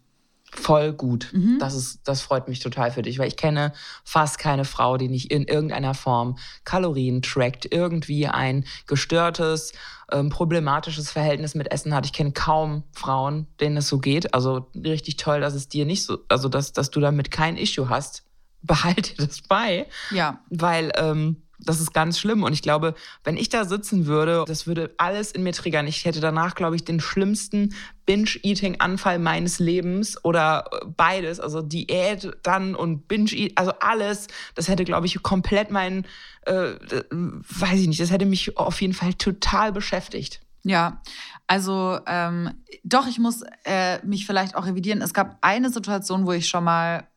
Voll 0.60 0.92
gut. 0.92 1.30
Mhm. 1.34 1.60
Das, 1.60 1.76
ist, 1.76 2.00
das 2.04 2.22
freut 2.22 2.48
mich 2.48 2.60
total 2.60 2.92
für 2.92 3.04
dich, 3.04 3.20
weil 3.20 3.28
ich 3.28 3.38
kenne 3.38 3.74
fast 4.04 4.40
keine 4.40 4.66
Frau, 4.66 4.98
die 4.98 5.08
nicht 5.08 5.32
in 5.32 5.44
irgendeiner 5.44 5.94
Form 5.94 6.38
Kalorien 6.66 7.22
trackt, 7.22 7.72
irgendwie 7.72 8.28
ein 8.28 8.66
gestörtes, 8.88 9.74
ähm, 10.12 10.30
problematisches 10.30 11.12
Verhältnis 11.12 11.54
mit 11.54 11.72
Essen 11.72 11.94
hat. 11.94 12.08
Ich 12.08 12.14
kenne 12.14 12.32
kaum 12.32 12.84
Frauen, 12.92 13.46
denen 13.60 13.78
es 13.78 13.88
so 13.88 14.00
geht. 14.00 14.34
Also 14.34 14.68
richtig 14.76 15.18
toll, 15.18 15.42
dass 15.42 15.54
es 15.54 15.70
dir 15.70 15.86
nicht 15.86 16.04
so, 16.04 16.20
also 16.28 16.50
dass, 16.50 16.74
dass 16.74 16.90
du 16.90 17.00
damit 17.00 17.30
kein 17.30 17.56
Issue 17.56 17.88
hast. 17.88 18.24
Behalte 18.64 19.14
das 19.18 19.44
bei 19.44 19.86
Ja, 20.10 20.40
weil 20.50 20.92
ähm, 20.96 21.44
das 21.60 21.80
ist 21.80 21.94
ganz 21.94 22.20
schlimm. 22.20 22.44
Und 22.44 22.54
ich 22.54 22.62
glaube, 22.62 22.94
wenn 23.24 23.38
ich 23.38 23.50
da 23.50 23.66
sitzen 23.66 24.06
würde, 24.06 24.44
das 24.48 24.68
würde 24.68 24.94
alles 24.98 25.32
in 25.32 25.44
mir 25.44 25.54
triggern. 25.54 25.88
Ich 25.88 26.06
hätte 26.06 26.20
danach, 26.20 26.56
glaube 26.56 26.76
ich, 26.76 26.86
den 26.86 27.00
schlimmsten 27.00 27.74
Binge-Eating-Anfall 28.06 29.20
meines 29.20 29.60
Lebens 29.60 30.24
oder 30.24 30.66
äh, 30.72 30.86
beides. 30.86 31.40
Also 31.40 31.62
Diät 31.62 32.32
dann 32.44 32.76
und 32.76 33.08
Binge-Eat, 33.08 33.54
also 33.56 33.72
alles. 33.80 34.28
Das 34.56 34.68
hätte, 34.68 34.86
glaube 34.86 35.08
ich, 35.08 35.22
komplett 35.24 35.72
meinen, 35.72 36.06
äh, 36.46 36.72
äh, 36.72 37.04
weiß 37.12 37.80
ich 37.80 37.88
nicht, 37.88 38.00
das 38.00 38.12
hätte 38.12 38.26
mich 38.26 38.58
auf 38.58 38.82
jeden 38.82 38.94
Fall 38.94 39.14
total 39.14 39.72
beschäftigt. 39.72 40.42
Ja, 40.64 41.02
also 41.48 42.00
ähm, 42.08 42.52
doch, 42.84 43.08
ich 43.08 43.20
muss 43.20 43.44
äh, 43.64 44.06
mich 44.06 44.26
vielleicht 44.26 44.56
auch 44.56 44.66
revidieren. 44.66 45.02
Es 45.02 45.14
gab 45.14 45.38
eine 45.42 45.70
Situation, 45.70 46.26
wo 46.26 46.34
ich 46.34 46.50
schon 46.50 46.66
mal, 46.66 47.08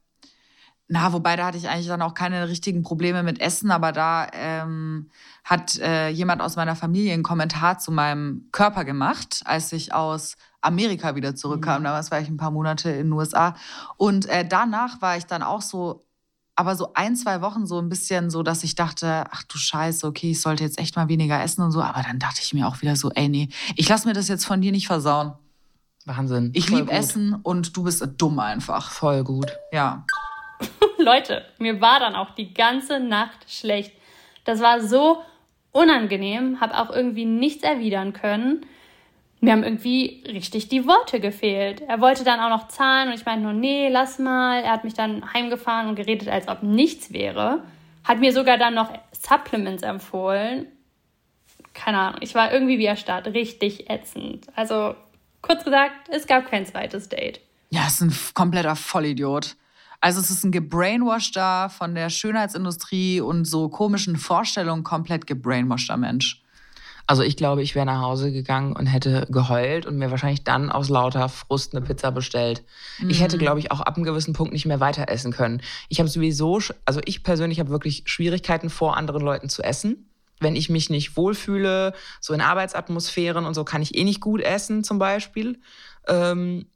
na, 0.92 1.12
wobei 1.12 1.36
da 1.36 1.46
hatte 1.46 1.56
ich 1.56 1.68
eigentlich 1.68 1.86
dann 1.86 2.02
auch 2.02 2.14
keine 2.14 2.48
richtigen 2.48 2.82
Probleme 2.82 3.22
mit 3.22 3.40
Essen, 3.40 3.70
aber 3.70 3.92
da 3.92 4.26
ähm, 4.32 5.08
hat 5.44 5.78
äh, 5.78 6.08
jemand 6.08 6.42
aus 6.42 6.56
meiner 6.56 6.74
Familie 6.74 7.14
einen 7.14 7.22
Kommentar 7.22 7.78
zu 7.78 7.92
meinem 7.92 8.48
Körper 8.50 8.84
gemacht, 8.84 9.42
als 9.44 9.72
ich 9.72 9.94
aus 9.94 10.34
Amerika 10.60 11.14
wieder 11.14 11.36
zurückkam. 11.36 11.84
Damals 11.84 12.10
war 12.10 12.20
ich 12.20 12.28
ein 12.28 12.38
paar 12.38 12.50
Monate 12.50 12.90
in 12.90 13.06
den 13.06 13.12
USA. 13.12 13.54
Und 13.98 14.26
äh, 14.26 14.44
danach 14.44 15.00
war 15.00 15.16
ich 15.16 15.26
dann 15.26 15.44
auch 15.44 15.62
so, 15.62 16.02
aber 16.56 16.74
so 16.74 16.92
ein, 16.94 17.14
zwei 17.14 17.40
Wochen 17.40 17.68
so 17.68 17.78
ein 17.78 17.88
bisschen 17.88 18.28
so, 18.28 18.42
dass 18.42 18.64
ich 18.64 18.74
dachte, 18.74 19.26
ach 19.30 19.44
du 19.44 19.58
Scheiße, 19.58 20.04
okay, 20.04 20.32
ich 20.32 20.40
sollte 20.40 20.64
jetzt 20.64 20.80
echt 20.80 20.96
mal 20.96 21.06
weniger 21.06 21.40
essen 21.40 21.62
und 21.62 21.70
so. 21.70 21.82
Aber 21.82 22.02
dann 22.02 22.18
dachte 22.18 22.40
ich 22.42 22.52
mir 22.52 22.66
auch 22.66 22.82
wieder 22.82 22.96
so, 22.96 23.12
ey, 23.12 23.28
nee, 23.28 23.48
ich 23.76 23.88
lasse 23.88 24.08
mir 24.08 24.14
das 24.14 24.26
jetzt 24.26 24.44
von 24.44 24.60
dir 24.60 24.72
nicht 24.72 24.88
versauen. 24.88 25.34
Wahnsinn. 26.04 26.50
Ich 26.52 26.68
liebe. 26.68 26.90
Essen 26.90 27.34
und 27.34 27.76
du 27.76 27.84
bist 27.84 28.04
dumm 28.18 28.40
einfach. 28.40 28.90
Voll 28.90 29.22
gut. 29.22 29.56
Ja. 29.70 30.04
Leute, 30.98 31.44
mir 31.58 31.80
war 31.80 32.00
dann 32.00 32.14
auch 32.14 32.30
die 32.30 32.52
ganze 32.54 33.00
Nacht 33.00 33.50
schlecht. 33.50 33.92
Das 34.44 34.60
war 34.60 34.80
so 34.80 35.22
unangenehm, 35.72 36.60
habe 36.60 36.78
auch 36.78 36.90
irgendwie 36.90 37.24
nichts 37.24 37.62
erwidern 37.62 38.12
können. 38.12 38.66
Mir 39.40 39.52
haben 39.52 39.62
irgendwie 39.62 40.22
richtig 40.26 40.68
die 40.68 40.86
Worte 40.86 41.18
gefehlt. 41.18 41.80
Er 41.80 42.00
wollte 42.00 42.24
dann 42.24 42.40
auch 42.40 42.50
noch 42.50 42.68
zahlen 42.68 43.08
und 43.08 43.14
ich 43.14 43.24
meinte 43.24 43.44
nur, 43.44 43.54
nee, 43.54 43.88
lass 43.88 44.18
mal. 44.18 44.62
Er 44.62 44.72
hat 44.72 44.84
mich 44.84 44.92
dann 44.92 45.32
heimgefahren 45.32 45.88
und 45.88 45.94
geredet, 45.94 46.28
als 46.28 46.46
ob 46.48 46.62
nichts 46.62 47.12
wäre. 47.12 47.62
Hat 48.04 48.18
mir 48.18 48.32
sogar 48.32 48.58
dann 48.58 48.74
noch 48.74 48.92
Supplements 49.12 49.82
empfohlen. 49.82 50.66
Keine 51.72 51.98
Ahnung, 51.98 52.20
ich 52.20 52.34
war 52.34 52.52
irgendwie 52.52 52.78
wie 52.78 52.84
erstarrt, 52.84 53.28
richtig 53.28 53.88
ätzend. 53.88 54.46
Also, 54.56 54.94
kurz 55.40 55.64
gesagt, 55.64 56.08
es 56.10 56.26
gab 56.26 56.50
kein 56.50 56.66
zweites 56.66 57.08
Date. 57.08 57.40
Ja, 57.70 57.86
ist 57.86 58.02
ein 58.02 58.14
kompletter 58.34 58.76
Vollidiot. 58.76 59.56
Also 60.00 60.20
es 60.20 60.30
ist 60.30 60.44
ein 60.44 60.52
gebrainwashter 60.52 61.68
von 61.68 61.94
der 61.94 62.08
Schönheitsindustrie 62.08 63.20
und 63.20 63.44
so 63.44 63.68
komischen 63.68 64.16
Vorstellungen 64.16 64.82
komplett 64.82 65.26
gebrainwashter 65.26 65.96
Mensch. 65.98 66.42
Also 67.06 67.24
ich 67.24 67.36
glaube, 67.36 67.60
ich 67.60 67.74
wäre 67.74 67.86
nach 67.86 68.00
Hause 68.00 68.30
gegangen 68.30 68.72
und 68.72 68.86
hätte 68.86 69.26
geheult 69.30 69.84
und 69.84 69.96
mir 69.98 70.12
wahrscheinlich 70.12 70.44
dann 70.44 70.70
aus 70.70 70.88
lauter 70.88 71.28
Frust 71.28 71.74
eine 71.74 71.84
Pizza 71.84 72.12
bestellt. 72.12 72.62
Ich 73.08 73.20
hätte, 73.20 73.36
glaube 73.36 73.58
ich, 73.58 73.72
auch 73.72 73.80
ab 73.80 73.96
einem 73.96 74.04
gewissen 74.04 74.32
Punkt 74.32 74.52
nicht 74.52 74.64
mehr 74.64 74.78
weiter 74.78 75.08
essen 75.08 75.32
können. 75.32 75.60
Ich 75.88 75.98
habe 75.98 76.08
sowieso, 76.08 76.60
also 76.84 77.00
ich 77.04 77.24
persönlich 77.24 77.58
habe 77.58 77.70
wirklich 77.70 78.04
Schwierigkeiten 78.06 78.70
vor 78.70 78.96
anderen 78.96 79.22
Leuten 79.22 79.48
zu 79.48 79.62
essen. 79.62 80.08
Wenn 80.38 80.54
ich 80.54 80.70
mich 80.70 80.88
nicht 80.88 81.16
wohlfühle, 81.16 81.94
so 82.20 82.32
in 82.32 82.40
Arbeitsatmosphären 82.40 83.44
und 83.44 83.54
so, 83.54 83.64
kann 83.64 83.82
ich 83.82 83.96
eh 83.96 84.04
nicht 84.04 84.20
gut 84.20 84.40
essen 84.40 84.84
zum 84.84 85.00
Beispiel. 85.00 85.58
Ähm, 86.06 86.66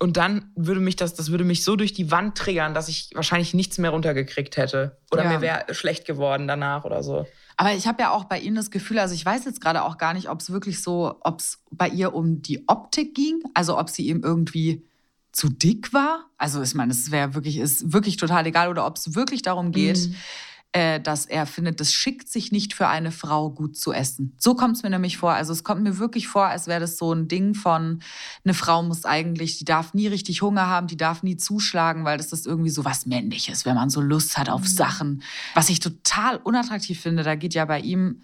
und 0.00 0.16
dann 0.16 0.50
würde 0.56 0.80
mich 0.80 0.96
das, 0.96 1.14
das 1.14 1.30
würde 1.30 1.44
mich 1.44 1.64
so 1.64 1.76
durch 1.76 1.92
die 1.92 2.10
Wand 2.10 2.36
triggern, 2.36 2.74
dass 2.74 2.88
ich 2.88 3.10
wahrscheinlich 3.14 3.54
nichts 3.54 3.78
mehr 3.78 3.90
runtergekriegt 3.90 4.56
hätte. 4.56 4.98
Oder 5.12 5.24
Ja. 5.24 5.30
mir 5.30 5.40
wäre 5.40 5.74
schlecht 5.74 6.06
geworden 6.06 6.48
danach 6.48 6.84
oder 6.84 7.02
so. 7.02 7.26
Aber 7.56 7.72
ich 7.72 7.86
habe 7.86 8.02
ja 8.02 8.10
auch 8.10 8.24
bei 8.24 8.38
Ihnen 8.38 8.56
das 8.56 8.70
Gefühl, 8.70 8.98
also 8.98 9.14
ich 9.14 9.24
weiß 9.24 9.44
jetzt 9.46 9.60
gerade 9.60 9.82
auch 9.82 9.96
gar 9.96 10.12
nicht, 10.14 10.28
ob 10.28 10.40
es 10.40 10.50
wirklich 10.50 10.82
so, 10.82 11.16
ob 11.22 11.40
es 11.40 11.58
bei 11.70 11.88
ihr 11.88 12.14
um 12.14 12.42
die 12.42 12.64
Optik 12.68 13.14
ging, 13.14 13.42
also 13.54 13.78
ob 13.78 13.88
sie 13.88 14.08
ihm 14.08 14.22
irgendwie 14.22 14.84
zu 15.32 15.48
dick 15.48 15.92
war. 15.92 16.26
Also 16.38 16.62
ich 16.62 16.74
meine, 16.74 16.92
es 16.92 17.10
wäre 17.10 17.34
wirklich, 17.34 17.58
ist 17.58 17.92
wirklich 17.92 18.16
total 18.18 18.46
egal, 18.46 18.68
oder 18.68 18.86
ob 18.86 18.96
es 18.96 19.14
wirklich 19.14 19.42
darum 19.42 19.72
geht, 19.72 20.10
äh, 20.76 21.00
dass 21.00 21.24
er 21.24 21.46
findet, 21.46 21.80
es 21.80 21.94
schickt 21.94 22.28
sich 22.28 22.52
nicht 22.52 22.74
für 22.74 22.86
eine 22.86 23.10
Frau 23.10 23.48
gut 23.48 23.78
zu 23.78 23.94
essen. 23.94 24.34
So 24.36 24.54
kommt 24.54 24.76
es 24.76 24.82
mir 24.82 24.90
nämlich 24.90 25.16
vor. 25.16 25.32
Also 25.32 25.54
es 25.54 25.64
kommt 25.64 25.82
mir 25.82 25.96
wirklich 25.96 26.28
vor, 26.28 26.48
als 26.48 26.66
wäre 26.66 26.80
das 26.80 26.98
so 26.98 27.14
ein 27.14 27.28
Ding 27.28 27.54
von, 27.54 28.00
eine 28.44 28.52
Frau 28.52 28.82
muss 28.82 29.06
eigentlich, 29.06 29.56
die 29.56 29.64
darf 29.64 29.94
nie 29.94 30.06
richtig 30.06 30.42
Hunger 30.42 30.66
haben, 30.66 30.86
die 30.86 30.98
darf 30.98 31.22
nie 31.22 31.38
zuschlagen, 31.38 32.04
weil 32.04 32.18
das 32.18 32.30
ist 32.30 32.46
irgendwie 32.46 32.68
so 32.68 32.84
was 32.84 33.06
Männliches, 33.06 33.64
wenn 33.64 33.74
man 33.74 33.88
so 33.88 34.02
Lust 34.02 34.36
hat 34.36 34.50
auf 34.50 34.68
Sachen. 34.68 35.22
Was 35.54 35.70
ich 35.70 35.80
total 35.80 36.36
unattraktiv 36.36 37.00
finde, 37.00 37.22
da 37.22 37.36
geht 37.36 37.54
ja 37.54 37.64
bei 37.64 37.80
ihm 37.80 38.20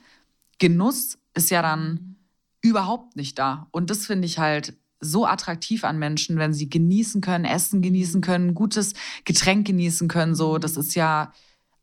Genuss 0.59 1.17
ist 1.33 1.51
ja 1.51 1.63
dann 1.63 2.17
überhaupt 2.61 3.17
nicht 3.17 3.39
da. 3.39 3.67
Und 3.71 3.89
das 3.89 4.05
finde 4.05 4.27
ich 4.27 4.39
halt 4.39 4.75
so 5.01 5.25
attraktiv 5.25 5.85
an 5.85 5.99
Menschen, 5.99 6.37
wenn 6.37 6.53
sie 6.53 6.69
genießen 6.69 7.23
können, 7.23 7.47
Essen 7.47 7.81
genießen 7.81 8.21
können, 8.21 8.49
ein 8.49 8.55
gutes 8.55 8.93
Getränk 9.25 9.67
genießen 9.67 10.07
können. 10.07 10.35
So, 10.35 10.59
das 10.59 10.77
ist 10.77 10.95
ja, 10.95 11.33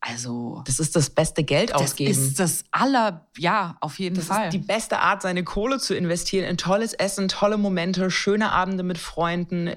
also, 0.01 0.61
Das 0.65 0.79
ist 0.79 0.95
das 0.95 1.09
beste 1.09 1.43
Geld 1.43 1.71
das 1.71 1.81
ausgeben. 1.81 2.11
ist 2.11 2.39
das 2.39 2.63
aller, 2.71 3.27
ja, 3.37 3.77
auf 3.81 3.99
jeden 3.99 4.15
Das 4.15 4.25
Fall. 4.27 4.45
ist 4.45 4.53
die 4.53 4.59
beste 4.59 4.99
Art, 4.99 5.21
seine 5.21 5.43
Kohle 5.43 5.77
zu 5.79 5.93
investieren 5.95 6.45
in 6.45 6.57
tolles 6.57 6.93
Essen, 6.93 7.27
tolle 7.27 7.57
Momente, 7.57 8.09
schöne 8.09 8.51
Abende 8.51 8.83
mit 8.83 8.97
Freunden 8.97 9.71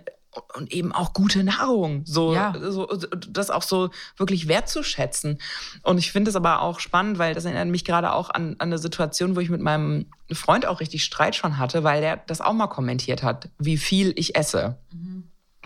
und 0.54 0.72
eben 0.72 0.92
auch 0.92 1.12
gute 1.12 1.44
Nahrung. 1.44 2.02
So, 2.06 2.32
Ja. 2.34 2.54
so 2.58 2.86
das 3.28 3.50
auch 3.50 3.62
so 3.62 3.90
wirklich 4.16 4.48
wertzuschätzen. 4.48 5.38
Und 5.82 5.98
ich 5.98 6.10
finde 6.12 6.30
es 6.30 6.36
aber 6.36 6.62
auch 6.62 6.80
spannend, 6.80 7.18
weil 7.18 7.34
das 7.34 7.44
erinnert 7.44 7.68
mich 7.68 7.84
gerade 7.84 8.12
auch 8.12 8.30
an, 8.30 8.52
an 8.52 8.68
eine 8.68 8.78
Situation, 8.78 9.36
wo 9.36 9.40
ich 9.40 9.50
mit 9.50 9.60
meinem 9.60 10.06
Freund 10.30 10.64
auch 10.66 10.80
richtig 10.80 11.04
Streit 11.04 11.36
schon 11.36 11.58
hatte, 11.58 11.84
weil 11.84 12.00
der 12.00 12.16
das 12.16 12.40
auch 12.40 12.54
mal 12.54 12.68
kommentiert 12.68 13.22
hat, 13.22 13.50
wie 13.58 13.76
viel 13.76 14.12
ich 14.16 14.34
esse. 14.36 14.78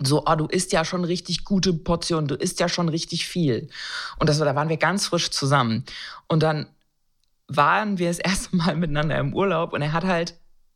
So, 0.03 0.23
oh, 0.25 0.35
du 0.35 0.45
isst 0.45 0.71
ja 0.73 0.85
schon 0.85 1.03
richtig 1.03 1.43
gute 1.43 1.73
Portionen, 1.73 2.27
du 2.27 2.35
isst 2.35 2.59
ja 2.59 2.69
schon 2.69 2.89
richtig 2.89 3.27
viel. 3.27 3.69
Und 4.19 4.29
das, 4.29 4.37
da 4.37 4.55
waren 4.55 4.69
wir 4.69 4.77
ganz 4.77 5.07
frisch 5.07 5.31
zusammen. 5.31 5.85
Und 6.27 6.43
dann 6.43 6.67
waren 7.47 7.97
wir 7.97 8.07
das 8.07 8.19
erste 8.19 8.55
Mal 8.55 8.75
miteinander 8.75 9.17
im 9.17 9.33
Urlaub 9.33 9.73
und 9.73 9.81
er 9.81 9.93
hat 9.93 10.03
halt 10.03 10.35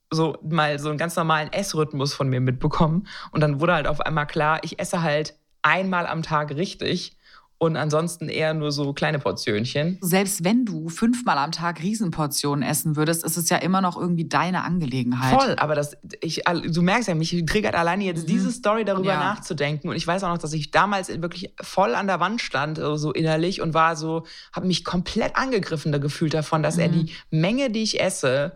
so 0.10 0.38
mal 0.44 0.78
so 0.78 0.90
einen 0.90 0.98
ganz 0.98 1.16
normalen 1.16 1.54
Essrhythmus 1.54 2.14
von 2.14 2.28
mir 2.28 2.42
mitbekommen. 2.42 3.08
Und 3.32 3.42
dann 3.42 3.62
wurde 3.62 3.74
halt 3.74 3.88
auf 3.88 4.02
einmal 4.02 4.28
klar, 4.28 4.60
ich 4.64 4.80
esse 4.80 5.02
halt 5.02 5.36
einmal 5.62 6.06
am 6.06 6.22
Tag 6.22 6.52
richtig 6.52 7.18
und 7.62 7.78
ansonsten 7.78 8.28
eher 8.28 8.56
nur 8.56 8.72
so 8.72 8.92
kleine 8.92 9.20
Portionchen. 9.20 10.00
Selbst 10.02 10.44
wenn 10.44 10.66
du 10.66 10.90
fünfmal 10.90 11.38
am 11.38 11.52
Tag 11.52 11.80
Riesenportionen 11.80 12.68
essen 12.68 12.96
würdest, 12.96 13.24
ist 13.24 13.38
es 13.38 13.50
ja 13.50 13.58
immer 13.58 13.82
noch 13.82 13.98
irgendwie 13.98 14.28
deine 14.28 14.64
Angelegenheit. 14.64 15.40
Voll, 15.40 15.56
aber 15.58 15.76
das, 15.76 15.96
ich, 16.22 16.42
du 16.44 16.82
merkst 16.82 17.08
ja, 17.08 17.14
mich 17.14 17.44
triggert 17.46 17.76
alleine 17.76 18.04
jetzt 18.04 18.28
diese 18.28 18.52
Story 18.52 18.84
darüber 18.84 19.14
Ja. 19.14 19.20
nachzudenken. 19.20 19.90
Und 19.90 19.96
ich 19.96 20.08
weiß 20.08 20.24
auch 20.24 20.30
noch, 20.30 20.40
dass 20.40 20.54
ich 20.54 20.72
damals 20.72 21.10
wirklich 21.22 21.54
voll 21.62 21.94
an 21.94 22.08
der 22.08 22.20
Wand 22.20 22.42
stand, 22.42 22.82
so 22.96 23.12
innerlich 23.12 23.62
und 23.62 23.76
war 23.76 23.96
so, 23.96 24.26
habe 24.54 24.66
mich 24.66 24.84
komplett 24.84 25.36
angegriffen 25.36 25.92
da 25.92 26.00
gefühlt 26.00 26.34
davon, 26.34 26.64
dass 26.64 26.80
er 26.80 26.88
die 26.88 27.12
Menge, 27.30 27.70
die 27.70 27.84
ich 27.84 28.02
esse, 28.02 28.54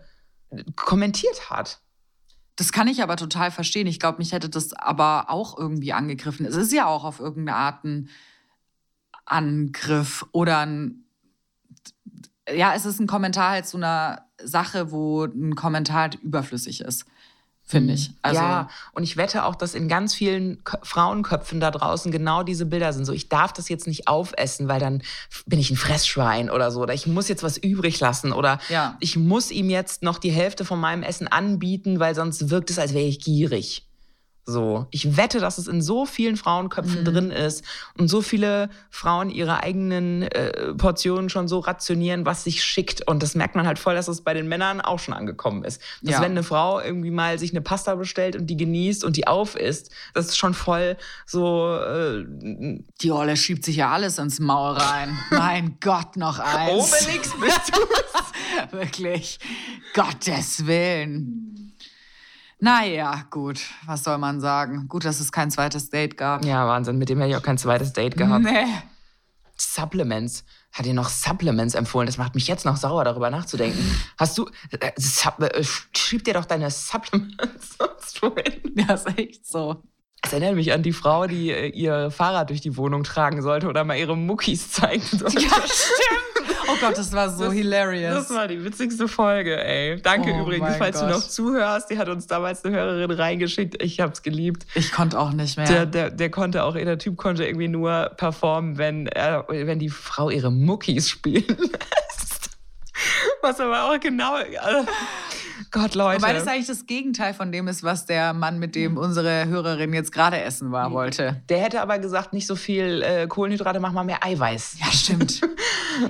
kommentiert 0.74 1.48
hat. 1.48 1.78
Das 2.56 2.72
kann 2.72 2.88
ich 2.88 3.04
aber 3.04 3.16
total 3.16 3.52
verstehen. 3.52 3.86
Ich 3.86 4.00
glaube, 4.00 4.18
mich 4.18 4.32
hätte 4.32 4.48
das 4.48 4.72
aber 4.72 5.26
auch 5.28 5.56
irgendwie 5.56 5.92
angegriffen. 5.92 6.44
Es 6.44 6.56
ist 6.56 6.72
ja 6.72 6.86
auch 6.86 7.04
auf 7.04 7.20
irgendeine 7.20 7.56
Art 7.56 7.84
ein 7.84 8.08
Angriff 9.26 10.24
oder 10.32 10.58
ein. 10.60 11.04
Ja, 12.54 12.74
es 12.74 12.86
ist 12.86 13.00
ein 13.00 13.06
Kommentar 13.06 13.50
halt 13.50 13.66
zu 13.66 13.76
einer 13.76 14.22
Sache, 14.42 14.92
wo 14.92 15.24
ein 15.24 15.54
Kommentar 15.56 16.02
halt 16.02 16.14
überflüssig 16.16 16.80
ist. 16.80 17.04
finde 17.68 17.94
ich. 17.94 18.12
Also, 18.22 18.40
ja, 18.40 18.68
und 18.92 19.02
ich 19.02 19.16
wette 19.16 19.44
auch, 19.44 19.56
dass 19.56 19.74
in 19.74 19.88
ganz 19.88 20.14
vielen 20.14 20.62
Kö 20.62 20.76
Frauenköpfen 20.84 21.58
da 21.58 21.72
draußen 21.72 22.12
genau 22.12 22.44
diese 22.44 22.64
Bilder 22.64 22.92
sind. 22.92 23.04
So, 23.06 23.12
ich 23.12 23.28
darf 23.28 23.52
das 23.52 23.68
jetzt 23.68 23.88
nicht 23.88 24.06
aufessen, 24.06 24.68
weil 24.68 24.78
dann 24.78 25.02
bin 25.46 25.58
ich 25.58 25.70
ein 25.72 25.76
Fressschwein 25.76 26.48
oder 26.48 26.70
so. 26.70 26.80
Oder 26.82 26.94
ich 26.94 27.08
muss 27.08 27.26
jetzt 27.26 27.42
was 27.42 27.56
übrig 27.58 27.98
lassen. 27.98 28.30
Oder 28.32 28.60
Ja. 28.68 28.96
ich 29.00 29.16
muss 29.16 29.50
ihm 29.50 29.68
jetzt 29.68 30.04
noch 30.04 30.18
die 30.18 30.30
Hälfte 30.30 30.64
von 30.64 30.78
meinem 30.78 31.02
Essen 31.02 31.26
anbieten, 31.26 31.98
weil 31.98 32.14
sonst 32.14 32.50
wirkt 32.50 32.70
es, 32.70 32.78
als 32.78 32.94
wäre 32.94 33.06
ich 33.06 33.18
gierig. 33.18 33.88
So, 34.48 34.86
ich 34.92 35.16
wette, 35.16 35.40
dass 35.40 35.58
es 35.58 35.66
in 35.66 35.82
so 35.82 36.06
vielen 36.06 36.36
Frauenköpfen 36.36 37.04
drin 37.04 37.32
ist 37.32 37.64
und 37.98 38.06
so 38.06 38.22
viele 38.22 38.70
Frauen 38.90 39.28
ihre 39.28 39.60
eigenen 39.64 40.22
äh, 40.22 40.72
Portionen 40.74 41.28
schon 41.28 41.48
so 41.48 41.58
rationieren, 41.58 42.24
was 42.26 42.44
sich 42.44 42.62
schickt. 42.62 43.08
Und 43.08 43.24
das 43.24 43.34
merkt 43.34 43.56
man 43.56 43.66
halt 43.66 43.80
voll, 43.80 43.96
dass 43.96 44.06
es 44.06 44.20
bei 44.20 44.34
den 44.34 44.46
Männern 44.46 44.80
auch 44.80 45.00
schon 45.00 45.14
angekommen 45.14 45.64
ist. 45.64 45.82
Dass 46.00 46.14
Ja. 46.14 46.20
wenn 46.20 46.30
eine 46.30 46.44
Frau 46.44 46.78
irgendwie 46.80 47.10
mal 47.10 47.40
sich 47.40 47.50
eine 47.50 47.60
Pasta 47.60 47.96
bestellt 47.96 48.36
und 48.36 48.46
die 48.46 48.56
genießt 48.56 49.02
und 49.02 49.16
die 49.16 49.26
auf 49.26 49.56
isst, 49.56 49.90
das 50.14 50.26
ist 50.26 50.36
schon 50.38 50.54
voll 50.54 50.96
so. 51.26 51.74
Äh, 51.76 52.24
die 53.00 53.10
Olle 53.10 53.36
schiebt 53.36 53.64
sich 53.64 53.76
ja 53.76 53.90
alles 53.90 54.18
ins 54.18 54.38
Maul 54.38 54.74
rein. 54.76 55.18
mein 55.30 55.78
Gott, 55.80 56.16
noch 56.16 56.38
eins. 56.38 56.70
Obelix 56.70 57.32
bist 57.40 57.72
du. 57.74 57.80
Wirklich. 58.76 59.40
Gottes 59.92 60.66
Willen. 60.66 61.45
Naja, 62.58 63.24
gut. 63.30 63.60
Was 63.84 64.04
soll 64.04 64.18
man 64.18 64.40
sagen? 64.40 64.86
Gut, 64.88 65.04
dass 65.04 65.20
es 65.20 65.30
kein 65.30 65.50
zweites 65.50 65.90
Date 65.90 66.16
gab. 66.16 66.44
ja, 66.44 66.66
Wahnsinn. 66.66 66.96
Mit 66.98 67.08
dem 67.08 67.18
hätte 67.18 67.30
ich 67.30 67.36
auch 67.36 67.42
kein 67.42 67.58
zweites 67.58 67.92
Date 67.92 68.16
gehabt. 68.16 68.44
Nee. 68.44 68.64
Supplements. 69.58 70.44
Hat 70.72 70.84
dir 70.84 70.94
noch 70.94 71.08
Supplements 71.08 71.74
empfohlen? 71.74 72.06
Das 72.06 72.18
macht 72.18 72.34
mich 72.34 72.46
jetzt 72.46 72.64
noch 72.66 72.76
sauer, 72.76 73.04
darüber 73.04 73.30
nachzudenken. 73.30 73.98
Hast 74.18 74.36
du. 74.36 74.48
Äh, 74.78 74.92
Sub, 74.96 75.40
äh, 75.40 75.64
schieb 75.96 76.24
dir 76.24 76.34
doch 76.34 76.44
deine 76.44 76.70
Supplements 76.70 77.76
sonst 77.78 78.22
wohin. 78.22 78.74
Ja, 78.74 78.94
ist 78.94 79.18
echt 79.18 79.46
so. 79.46 79.82
Das 80.22 80.32
erinnert 80.32 80.56
mich 80.56 80.72
an 80.72 80.82
die 80.82 80.92
Frau, 80.92 81.26
die 81.26 81.50
äh, 81.50 81.68
ihr 81.68 82.10
Fahrrad 82.10 82.50
durch 82.50 82.60
die 82.60 82.76
Wohnung 82.76 83.04
tragen 83.04 83.40
sollte 83.42 83.68
oder 83.68 83.84
mal 83.84 83.96
ihre 83.96 84.16
Muckis 84.16 84.72
zeigen 84.72 85.02
sollte. 85.02 85.40
Ja, 85.40 85.48
stimmt. 85.50 86.35
Oh 86.68 86.76
Gott, 86.80 86.98
das 86.98 87.12
war 87.12 87.30
so 87.30 87.44
Das- 87.44 87.52
hilarious. 87.54 88.14
Das 88.28 88.30
war 88.36 88.48
die 88.48 88.62
witzigste 88.64 89.08
Folge, 89.08 89.62
ey. 89.62 90.00
Danke 90.02 90.32
Oh 90.34 90.42
übrigens, 90.42 90.76
falls 90.76 90.98
du 90.98 91.06
Gott. 91.06 91.14
noch 91.14 91.22
zuhörst. 91.28 91.90
Die 91.90 91.98
hat 91.98 92.08
uns 92.08 92.26
damals 92.26 92.64
eine 92.64 92.76
Hörerin 92.76 93.10
reingeschickt. 93.10 93.82
Ich 93.82 94.00
hab's 94.00 94.22
geliebt. 94.22 94.66
ich 94.74 94.92
konnte 94.92 95.18
auch 95.18 95.30
nicht 95.32 95.56
mehr. 95.56 95.66
Der, 95.66 95.86
der, 95.86 96.10
der 96.10 96.30
konnte 96.30 96.64
auch, 96.64 96.74
der 96.74 96.98
Typ 96.98 97.16
konnte 97.16 97.44
irgendwie 97.46 97.68
nur 97.68 98.10
performen, 98.16 98.78
wenn, 98.78 99.06
er, 99.06 99.44
wenn 99.48 99.78
die 99.78 99.90
Frau 99.90 100.30
ihre 100.30 100.50
Muckis 100.50 101.08
spielen 101.08 101.44
lässt. 101.58 102.50
Was 103.42 103.60
aber 103.60 103.84
auch 103.90 104.00
genau. 104.00 104.34
Also, 104.34 104.88
Gott, 105.70 105.94
Leute. 105.94 106.22
Wobei 106.22 106.32
das 106.32 106.46
eigentlich 106.46 106.66
das 106.66 106.86
Gegenteil 106.86 107.34
von 107.34 107.52
dem 107.52 107.68
ist, 107.68 107.82
was 107.84 108.06
der 108.06 108.32
Mann, 108.32 108.58
mit 108.58 108.74
dem 108.74 108.96
unsere 108.96 109.46
Hörerin 109.46 109.92
jetzt 109.92 110.12
gerade 110.12 110.40
essen 110.40 110.72
war, 110.72 110.90
wollte. 110.92 111.42
der 111.48 111.58
hätte 111.58 111.80
aber 111.82 111.98
gesagt, 111.98 112.32
nicht 112.32 112.46
so 112.46 112.56
viel 112.56 113.02
äh, 113.02 113.26
Kohlenhydrate, 113.26 113.78
mach 113.80 113.92
mal 113.92 114.04
mehr 114.04 114.24
Eiweiß. 114.24 114.76
Ja, 114.80 114.86
stimmt. 114.90 115.40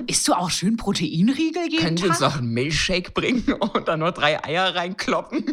Isst 0.07 0.27
du 0.27 0.33
auch 0.33 0.49
schön 0.49 0.77
Proteinriegel 0.77 1.63
jeden 1.69 1.83
Können 1.83 1.97
Sie 1.97 2.07
uns 2.07 2.19
noch 2.19 2.37
einen 2.37 2.49
Milchshake 2.49 3.11
bringen 3.11 3.53
und 3.73 3.87
dann 3.87 3.99
noch 3.99 4.11
drei 4.11 4.43
Eier 4.43 4.75
reinkloppen? 4.75 5.45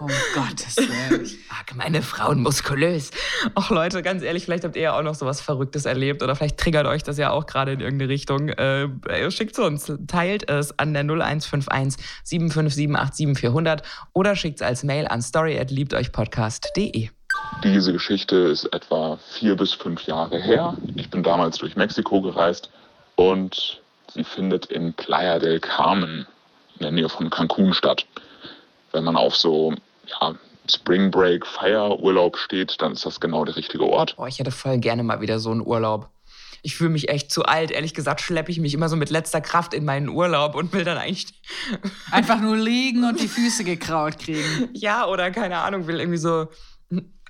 Um 0.00 0.10
Gottes 0.34 0.76
Willen. 1.10 1.30
Ach, 1.50 1.62
meine 1.74 2.02
Frauen 2.02 2.42
muskulös. 2.42 3.10
Ach 3.54 3.70
Leute, 3.70 4.02
ganz 4.02 4.22
ehrlich, 4.22 4.44
vielleicht 4.44 4.64
habt 4.64 4.76
ihr 4.76 4.82
ja 4.82 4.98
auch 4.98 5.02
noch 5.02 5.14
sowas 5.14 5.40
Verrücktes 5.40 5.84
erlebt 5.84 6.22
oder 6.22 6.34
vielleicht 6.34 6.58
triggert 6.58 6.86
euch 6.86 7.02
das 7.02 7.18
ja 7.18 7.30
auch 7.30 7.46
gerade 7.46 7.72
in 7.72 7.80
irgendeine 7.80 8.10
Richtung. 8.10 8.48
Äh, 8.48 8.88
schickt 9.30 9.52
es 9.52 9.64
uns, 9.64 9.92
teilt 10.06 10.48
es 10.50 10.78
an 10.78 10.92
der 10.92 11.02
0151 11.02 12.04
757 12.24 13.38
400 13.38 13.82
oder 14.12 14.36
schickt 14.36 14.60
es 14.60 14.66
als 14.66 14.82
Mail 14.82 15.06
an 15.06 15.22
story@liebteuchpodcast.de. 15.22 17.08
Diese 17.64 17.92
Geschichte 17.92 18.36
ist 18.36 18.64
etwa 18.66 19.18
vier 19.38 19.56
bis 19.56 19.72
fünf 19.72 20.02
Jahre 20.02 20.40
her. 20.40 20.76
Ich 20.96 21.10
bin 21.10 21.22
damals 21.22 21.58
durch 21.58 21.76
Mexiko 21.76 22.20
gereist 22.20 22.70
und 23.16 23.80
sie 24.12 24.24
findet 24.24 24.66
in 24.66 24.92
Playa 24.94 25.38
del 25.38 25.60
Carmen 25.60 26.26
in 26.76 26.82
der 26.82 26.92
Nähe 26.92 27.08
von 27.08 27.30
Cancun 27.30 27.74
statt. 27.74 28.06
Wenn 28.92 29.04
man 29.04 29.16
auf 29.16 29.36
so 29.36 29.74
ja, 30.06 30.34
Spring 30.70 31.10
Break 31.10 31.46
Feierurlaub 31.46 32.36
steht, 32.36 32.80
dann 32.80 32.92
ist 32.92 33.06
das 33.06 33.20
genau 33.20 33.44
der 33.44 33.56
richtige 33.56 33.84
Ort. 33.84 34.16
Boah, 34.16 34.28
ich 34.28 34.38
hätte 34.38 34.50
voll 34.50 34.78
gerne 34.78 35.02
mal 35.02 35.20
wieder 35.20 35.38
so 35.38 35.50
einen 35.50 35.66
Urlaub. 35.66 36.08
Ich 36.64 36.76
fühle 36.76 36.90
mich 36.90 37.08
echt 37.08 37.32
zu 37.32 37.44
alt. 37.44 37.72
Ehrlich 37.72 37.92
gesagt 37.92 38.20
schleppe 38.20 38.52
ich 38.52 38.60
mich 38.60 38.72
immer 38.72 38.88
so 38.88 38.94
mit 38.94 39.10
letzter 39.10 39.40
Kraft 39.40 39.74
in 39.74 39.84
meinen 39.84 40.08
Urlaub 40.08 40.54
und 40.54 40.72
will 40.72 40.84
dann 40.84 40.96
eigentlich 40.96 41.26
Einfach 42.12 42.40
nur 42.40 42.56
liegen 42.56 43.04
und 43.04 43.20
die 43.20 43.28
Füße 43.28 43.64
gekraut 43.64 44.18
kriegen. 44.18 44.68
Ja, 44.74 45.06
oder 45.06 45.30
keine 45.30 45.58
Ahnung, 45.58 45.86
will 45.86 45.98
irgendwie 45.98 46.18
so 46.18 46.48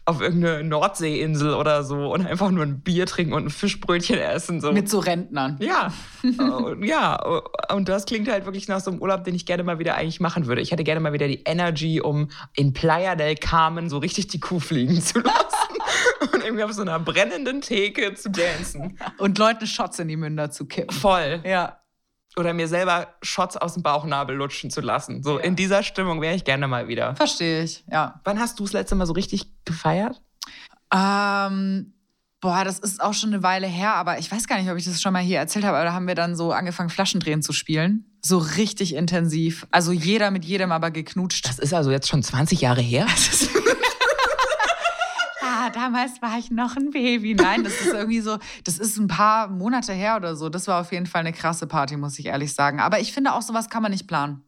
auf 0.05 0.21
irgendeine 0.21 0.65
Nordseeinsel 0.65 1.55
oder 1.55 1.85
so 1.85 2.13
und 2.13 2.27
einfach 2.27 2.51
nur 2.51 2.65
ein 2.65 2.81
Bier 2.81 3.07
trinken 3.07 3.35
und 3.35 3.47
ein 3.47 3.51
Fischbrötchen 3.51 4.19
essen. 4.19 4.61
So. 4.61 4.73
Mit 4.73 4.89
so 4.89 4.99
Rentnern. 4.99 5.57
ja, 5.61 5.93
Äh, 6.25 6.87
ja, 6.87 7.23
und 7.73 7.89
das 7.89 8.05
klingt 8.07 8.29
halt 8.29 8.45
wirklich 8.45 8.69
nach 8.69 8.81
so 8.81 8.91
einem 8.91 9.01
Urlaub, 9.01 9.25
den 9.25 9.35
ich 9.35 9.47
gerne 9.47 9.63
mal 9.63 9.79
wieder 9.79 9.95
eigentlich 9.95 10.21
machen 10.21 10.47
würde. 10.47 10.61
Ich 10.61 10.73
hätte 10.73 10.85
gerne 10.85 11.01
mal 11.01 11.13
wieder 11.13 11.29
die 11.29 11.43
Energy, 11.45 12.01
um 12.01 12.29
in 12.55 12.73
Playa 12.73 13.15
del 13.15 13.37
Carmen 13.37 13.89
so 13.89 13.99
richtig 13.99 14.29
die 14.29 14.41
Kuh 14.41 14.61
fliegen 14.61 15.01
zu 15.01 15.21
lassen 15.21 15.77
und 16.33 16.45
irgendwie 16.45 16.65
auf 16.65 16.73
so 16.73 16.83
einer 16.83 16.99
brennenden 16.99 17.61
Theke 17.61 18.15
zu 18.15 18.31
dancen. 18.31 18.99
Und 19.19 19.39
Leuten 19.39 19.67
Shots 19.67 19.99
in 19.99 20.09
die 20.09 20.17
Münder 20.17 20.51
zu 20.51 20.67
kippen. 20.67 20.95
Voll. 20.95 21.41
Ja. 21.45 21.82
Oder 22.37 22.55
mir 22.55 22.67
selber 22.69 23.09
Shots 23.23 23.57
aus 23.57 23.75
dem 23.75 23.83
Bauchnabel 23.83 24.35
lutschen 24.37 24.71
zu 24.71 24.81
lassen. 24.81 25.23
So 25.23 25.39
Ja. 25.39 25.45
in 25.45 25.55
dieser 25.57 25.83
Stimmung 25.83 26.21
wäre 26.23 26.35
ich 26.35 26.45
gerne 26.45 26.67
mal 26.69 26.89
wieder. 26.89 27.15
Verstehe 27.17 27.63
ich, 27.63 27.85
ja. 27.91 28.21
Wann 28.25 28.41
hast 28.41 28.59
du 28.59 28.65
das 28.65 28.73
letzte 28.73 28.95
Mal 28.95 29.07
so 29.07 29.13
richtig 29.13 29.47
gefeiert? 29.67 30.21
Ähm, 30.95 31.93
boah, 32.41 32.65
das 32.65 32.79
ist 32.79 33.03
auch 33.03 33.15
schon 33.15 33.33
eine 33.35 33.43
Weile 33.43 33.67
her, 33.67 33.95
aber 33.95 34.19
ich 34.19 34.31
weiß 34.33 34.47
gar 34.47 34.59
nicht, 34.59 34.71
ob 34.71 34.77
ich 34.77 34.85
das 34.85 35.01
schon 35.03 35.13
mal 35.13 35.23
hier 35.23 35.39
erzählt 35.39 35.65
habe, 35.65 35.77
aber 35.77 35.85
da 35.87 35.93
haben 35.93 36.07
wir 36.07 36.15
dann 36.15 36.35
so 36.37 36.53
angefangen, 36.53 36.91
Flaschendrehen 36.91 37.43
zu 37.43 37.53
spielen. 37.53 38.05
So 38.23 38.39
richtig 38.39 38.95
intensiv. 38.95 39.67
Also 39.71 39.93
jeder 39.93 40.31
mit 40.31 40.45
jedem 40.45 40.71
aber 40.73 40.91
geknutscht. 40.91 41.47
Das 41.49 41.59
ist 41.59 41.75
also 41.75 41.91
jetzt 41.91 42.09
schon 42.09 42.23
20 42.23 42.61
Jahre 42.61 42.81
her. 42.81 43.07
ah, 45.63 45.71
damals 45.71 46.21
war 46.23 46.39
ich 46.39 46.51
noch 46.51 46.77
ein 46.77 46.91
Baby. 46.91 47.35
Nein, 47.35 47.65
das 47.65 47.81
ist 47.81 47.93
irgendwie 47.93 48.21
so, 48.21 48.39
das 48.65 48.79
ist 48.79 48.99
ein 48.99 49.09
paar 49.09 49.49
Monate 49.49 49.93
her 49.93 50.17
oder 50.17 50.37
so. 50.37 50.49
Das 50.49 50.67
war 50.67 50.81
auf 50.81 50.93
jeden 50.93 51.07
Fall 51.07 51.21
eine 51.21 51.33
krasse 51.33 51.67
Party, 51.67 51.97
muss 51.97 52.19
ich 52.19 52.27
ehrlich 52.27 52.55
sagen. 52.55 52.81
Aber 52.81 53.01
ich 53.01 53.13
finde 53.13 53.33
auch, 53.33 53.43
sowas 53.43 53.69
kann 53.69 53.83
man 53.83 53.93
nicht 53.93 54.07
planen. 54.07 54.45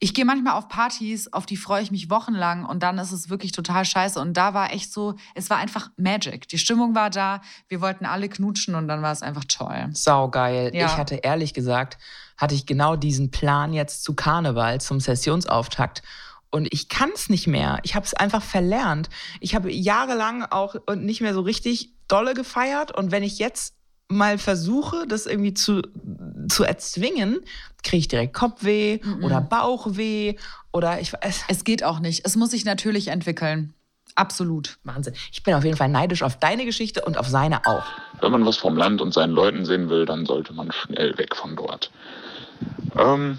Ich 0.00 0.14
gehe 0.14 0.24
manchmal 0.24 0.52
auf 0.54 0.68
Partys, 0.68 1.32
auf 1.32 1.44
die 1.44 1.56
freue 1.56 1.82
ich 1.82 1.90
mich 1.90 2.08
wochenlang 2.08 2.64
und 2.64 2.84
dann 2.84 2.98
ist 2.98 3.10
es 3.10 3.30
wirklich 3.30 3.50
total 3.50 3.84
scheiße. 3.84 4.20
Und 4.20 4.36
da 4.36 4.54
war 4.54 4.72
echt 4.72 4.92
so, 4.92 5.16
es 5.34 5.50
war 5.50 5.56
einfach 5.56 5.90
Magic. 5.96 6.46
Die 6.46 6.58
Stimmung 6.58 6.94
war 6.94 7.10
da, 7.10 7.40
wir 7.66 7.80
wollten 7.80 8.06
alle 8.06 8.28
knutschen 8.28 8.76
und 8.76 8.86
dann 8.86 9.02
war 9.02 9.10
es 9.10 9.22
einfach 9.22 9.44
toll. 9.44 9.88
Saugeil. 9.94 10.72
Ja. 10.72 10.86
Ich 10.86 10.96
hatte 10.96 11.16
ehrlich 11.16 11.52
gesagt, 11.52 11.98
hatte 12.36 12.54
ich 12.54 12.64
genau 12.64 12.94
diesen 12.94 13.32
Plan 13.32 13.72
jetzt 13.72 14.04
zu 14.04 14.14
Karneval, 14.14 14.80
zum 14.80 15.00
Sessionsauftakt. 15.00 16.02
Und 16.50 16.72
ich 16.72 16.88
kann 16.88 17.10
es 17.14 17.28
nicht 17.28 17.46
mehr. 17.46 17.78
Ich 17.82 17.94
habe 17.94 18.06
es 18.06 18.14
einfach 18.14 18.42
verlernt. 18.42 19.08
Ich 19.40 19.54
habe 19.54 19.70
jahrelang 19.72 20.44
auch 20.44 20.76
nicht 20.96 21.20
mehr 21.20 21.34
so 21.34 21.42
richtig 21.42 21.92
dolle 22.08 22.34
gefeiert. 22.34 22.96
Und 22.96 23.10
wenn 23.10 23.22
ich 23.22 23.38
jetzt 23.38 23.74
mal 24.08 24.38
versuche, 24.38 25.06
das 25.06 25.26
irgendwie 25.26 25.52
zu, 25.52 25.82
zu 26.48 26.64
erzwingen, 26.64 27.40
kriege 27.82 27.98
ich 27.98 28.08
direkt 28.08 28.34
Kopfweh 28.34 29.00
oder 29.22 29.40
Bauchweh 29.40 30.36
oder 30.72 31.00
ich 31.00 31.12
weiß. 31.12 31.44
Es 31.48 31.64
geht 31.64 31.84
auch 31.84 32.00
nicht. 32.00 32.24
Es 32.24 32.36
muss 32.36 32.50
sich 32.50 32.64
natürlich 32.64 33.08
entwickeln. 33.08 33.74
Absolut. 34.14 34.78
Wahnsinn. 34.84 35.14
Ich 35.30 35.42
bin 35.42 35.54
auf 35.54 35.64
jeden 35.64 35.76
Fall 35.76 35.90
neidisch 35.90 36.22
auf 36.22 36.38
deine 36.38 36.64
Geschichte 36.64 37.04
und 37.04 37.18
auf 37.18 37.28
seine 37.28 37.66
auch. 37.66 37.84
Wenn 38.20 38.32
man 38.32 38.44
was 38.46 38.56
vom 38.56 38.76
Land 38.76 39.00
und 39.00 39.12
seinen 39.12 39.32
Leuten 39.32 39.64
sehen 39.64 39.90
will, 39.90 40.06
dann 40.06 40.26
sollte 40.26 40.54
man 40.54 40.72
schnell 40.72 41.16
weg 41.18 41.36
von 41.36 41.54
dort. 41.54 41.90
Ähm, 42.96 43.38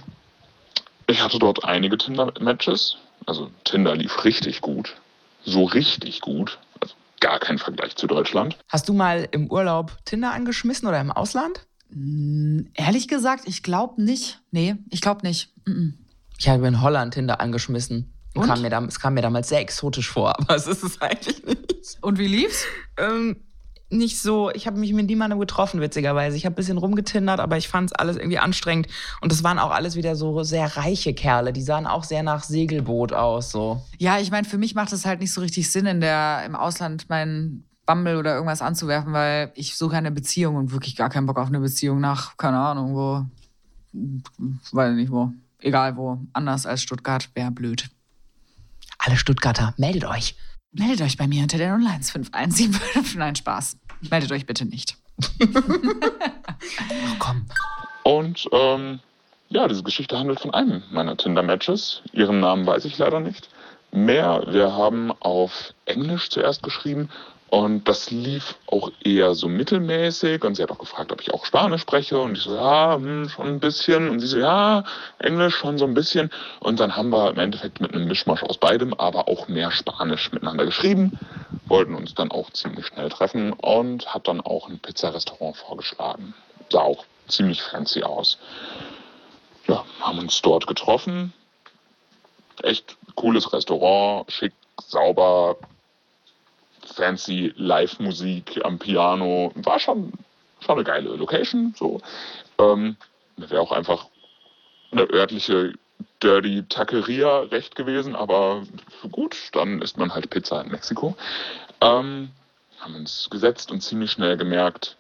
ich 1.09 1.21
hatte 1.21 1.39
dort 1.39 1.63
einige 1.63 1.97
Tinder-Matches. 1.97 2.97
Also 3.25 3.49
Tinder 3.63 3.95
lief 3.95 4.23
richtig 4.23 4.61
gut. 4.61 4.95
So 5.43 5.65
richtig 5.65 6.21
gut. 6.21 6.59
Also 6.79 6.95
gar 7.19 7.39
kein 7.39 7.57
Vergleich 7.57 7.95
zu 7.95 8.07
Deutschland. 8.07 8.57
Hast 8.69 8.89
du 8.89 8.93
mal 8.93 9.27
im 9.31 9.51
Urlaub 9.51 9.97
Tinder 10.05 10.31
angeschmissen 10.31 10.87
oder 10.87 10.99
im 11.01 11.11
Ausland? 11.11 11.65
Ehrlich 12.75 13.07
gesagt, 13.07 13.43
ich 13.47 13.63
glaube 13.63 14.01
nicht. 14.01 14.39
Nee, 14.51 14.75
ich 14.89 15.01
glaube 15.01 15.25
nicht. 15.25 15.49
Mm-mm. 15.65 15.93
Ich 16.37 16.47
habe 16.47 16.67
in 16.67 16.81
Holland 16.81 17.13
Tinder 17.13 17.41
angeschmissen. 17.41 18.13
Und? 18.35 18.45
Kam 18.45 18.61
mir, 18.61 18.71
es 18.87 18.99
kam 18.99 19.15
mir 19.15 19.21
damals 19.21 19.49
sehr 19.49 19.59
exotisch 19.59 20.09
vor, 20.09 20.39
aber 20.39 20.55
es 20.55 20.67
ist 20.67 20.83
es 20.83 21.01
eigentlich 21.01 21.43
nicht. 21.43 21.97
Und 22.01 22.19
wie 22.19 22.27
lief's? 22.27 22.63
Ähm, 22.97 23.43
nicht 23.89 24.21
so, 24.21 24.51
ich 24.51 24.67
habe 24.67 24.79
mich 24.79 24.93
mit 24.93 25.07
niemandem 25.07 25.39
getroffen, 25.39 25.81
witzigerweise. 25.81 26.37
Ich 26.37 26.45
habe 26.45 26.53
ein 26.53 26.55
bisschen 26.55 26.77
rumgetindert, 26.77 27.39
aber 27.39 27.57
ich 27.57 27.67
fand 27.67 27.89
es 27.89 27.93
alles 27.93 28.17
irgendwie 28.17 28.37
anstrengend. 28.37 28.87
Und 29.21 29.31
das 29.31 29.43
waren 29.43 29.57
auch 29.57 29.71
alles 29.71 29.95
wieder 29.95 30.15
so 30.15 30.43
sehr 30.43 30.77
reiche 30.77 31.13
Kerle. 31.13 31.53
Die 31.53 31.61
sahen 31.61 31.87
auch 31.87 32.03
sehr 32.03 32.21
nach 32.21 32.43
Segelboot 32.43 33.13
aus. 33.13 33.51
So. 33.51 33.81
Ja, 33.97 34.19
ich 34.19 34.29
meine, 34.31 34.47
für 34.47 34.57
mich 34.57 34.75
macht 34.75 34.93
es 34.93 35.05
halt 35.05 35.19
nicht 35.19 35.33
so 35.33 35.41
richtig 35.41 35.71
Sinn, 35.71 35.87
in 35.87 36.01
der, 36.01 36.43
im 36.45 36.55
Ausland 36.55 37.09
meinen 37.09 37.65
Bumble 37.89 38.17
oder 38.17 38.35
irgendwas 38.35 38.61
anzuwerfen, 38.61 39.13
weil 39.13 39.51
ich 39.55 39.75
suche 39.75 39.97
eine 39.97 40.11
Beziehung 40.11 40.55
und 40.57 40.71
wirklich 40.71 40.95
gar 40.95 41.09
keinen 41.09 41.25
Bock 41.25 41.39
auf 41.39 41.47
eine 41.47 41.59
Beziehung 41.59 41.99
nach, 41.99 42.37
keine 42.37 42.59
Ahnung, 42.59 42.93
wo, 42.93 43.25
weiß 44.71 44.93
nicht 44.93 45.11
wo, 45.11 45.31
egal 45.57 45.97
wo, 45.97 46.19
anders 46.33 46.67
als 46.67 46.83
Stuttgart, 46.83 47.31
wäre 47.33 47.49
blöd. 47.49 47.89
Alle 48.99 49.17
Stuttgarter, 49.17 49.73
meldet 49.77 50.05
euch. 50.05 50.35
Meldet 50.71 51.01
euch 51.01 51.17
bei 51.17 51.27
mir 51.27 51.41
unter 51.41 51.57
der 51.57 51.73
01517. 51.73 52.79
Nein, 53.17 53.35
Spaß. 53.35 53.77
Meldet 54.09 54.31
euch 54.31 54.45
bitte 54.45 54.65
nicht. 54.65 54.95
Oh, 55.41 55.47
komm. 57.19 57.45
Und 58.03 58.47
ähm, 58.51 58.99
ja, 59.49 59.67
diese 59.67 59.83
Geschichte 59.83 60.17
handelt 60.17 60.39
von 60.39 60.53
einem 60.53 60.83
meiner 60.91 61.17
Tinder-Matches. 61.17 62.03
Ihren 62.13 62.39
Namen 62.39 62.65
weiß 62.67 62.85
ich 62.85 62.97
leider 62.97 63.19
nicht. 63.19 63.49
Mehr, 63.91 64.43
wir 64.47 64.71
haben 64.73 65.11
auf 65.19 65.73
Englisch 65.85 66.29
zuerst 66.29 66.61
geschrieben 66.61 67.09
und 67.49 67.87
das 67.87 68.11
lief 68.11 68.55
auch 68.67 68.91
eher 69.03 69.33
so 69.33 69.47
mittelmäßig. 69.47 70.43
Und 70.43 70.55
sie 70.55 70.61
hat 70.61 70.69
auch 70.69 70.77
gefragt, 70.77 71.11
ob 71.11 71.21
ich 71.21 71.33
auch 71.33 71.45
Spanisch 71.45 71.81
spreche. 71.81 72.19
Und 72.19 72.37
ich 72.37 72.43
so, 72.43 72.53
ja, 72.55 72.95
hm, 72.95 73.27
schon 73.29 73.47
ein 73.47 73.59
bisschen. 73.59 74.07
Und 74.09 74.19
sie 74.19 74.27
so, 74.27 74.37
ja, 74.37 74.83
Englisch 75.17 75.55
schon 75.55 75.79
so 75.79 75.85
ein 75.85 75.95
bisschen. 75.95 76.29
Und 76.59 76.79
dann 76.79 76.95
haben 76.95 77.09
wir 77.09 77.31
im 77.31 77.39
Endeffekt 77.39 77.81
mit 77.81 77.93
einem 77.93 78.07
Mischmasch 78.07 78.43
aus 78.43 78.57
beidem, 78.57 78.93
aber 78.93 79.27
auch 79.27 79.47
mehr 79.47 79.71
Spanisch 79.71 80.31
miteinander 80.31 80.65
geschrieben. 80.65 81.17
Wollten 81.65 81.95
uns 81.95 82.13
dann 82.13 82.29
auch 82.29 82.51
ziemlich 82.51 82.85
schnell 82.85 83.09
treffen 83.09 83.53
und 83.53 84.13
hat 84.13 84.27
dann 84.27 84.41
auch 84.41 84.69
ein 84.69 84.77
Pizzarestaurant 84.77 85.57
vorgeschlagen. 85.57 86.35
Sah 86.69 86.81
auch 86.81 87.03
ziemlich 87.27 87.63
fancy 87.63 88.03
aus. 88.03 88.37
Ja, 89.67 89.85
haben 90.01 90.19
uns 90.19 90.39
dort 90.43 90.67
getroffen. 90.67 91.33
Echt 92.61 92.95
cooles 93.15 93.51
Restaurant, 93.53 94.31
schick, 94.31 94.53
sauber, 94.85 95.55
fancy 96.95 97.53
Live-Musik 97.55 98.61
am 98.63 98.79
Piano. 98.79 99.51
War 99.55 99.79
schon, 99.79 100.13
schon 100.59 100.75
eine 100.75 100.83
geile 100.83 101.09
Location. 101.15 101.73
So. 101.77 102.01
Ähm, 102.57 102.95
Wäre 103.37 103.61
auch 103.61 103.71
einfach 103.71 104.07
eine 104.91 105.09
örtliche 105.09 105.73
Dirty 106.21 106.63
Taqueria 106.67 107.39
recht 107.41 107.75
gewesen, 107.75 108.15
aber 108.15 108.63
gut, 109.11 109.37
dann 109.53 109.81
isst 109.81 109.97
man 109.97 110.13
halt 110.13 110.29
Pizza 110.29 110.61
in 110.61 110.71
Mexiko. 110.71 111.15
Ähm, 111.81 112.29
haben 112.79 112.95
uns 112.95 113.29
gesetzt 113.29 113.71
und 113.71 113.81
ziemlich 113.81 114.11
schnell 114.11 114.37
gemerkt, 114.37 114.97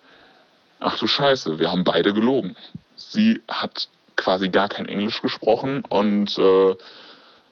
ach 0.79 0.97
du 0.97 1.07
Scheiße, 1.07 1.59
wir 1.59 1.71
haben 1.71 1.83
beide 1.83 2.13
gelogen. 2.13 2.55
Sie 2.95 3.41
hat 3.49 3.89
quasi 4.15 4.49
gar 4.49 4.69
kein 4.69 4.87
Englisch 4.87 5.21
gesprochen 5.21 5.83
und 5.89 6.37
äh, 6.37 6.75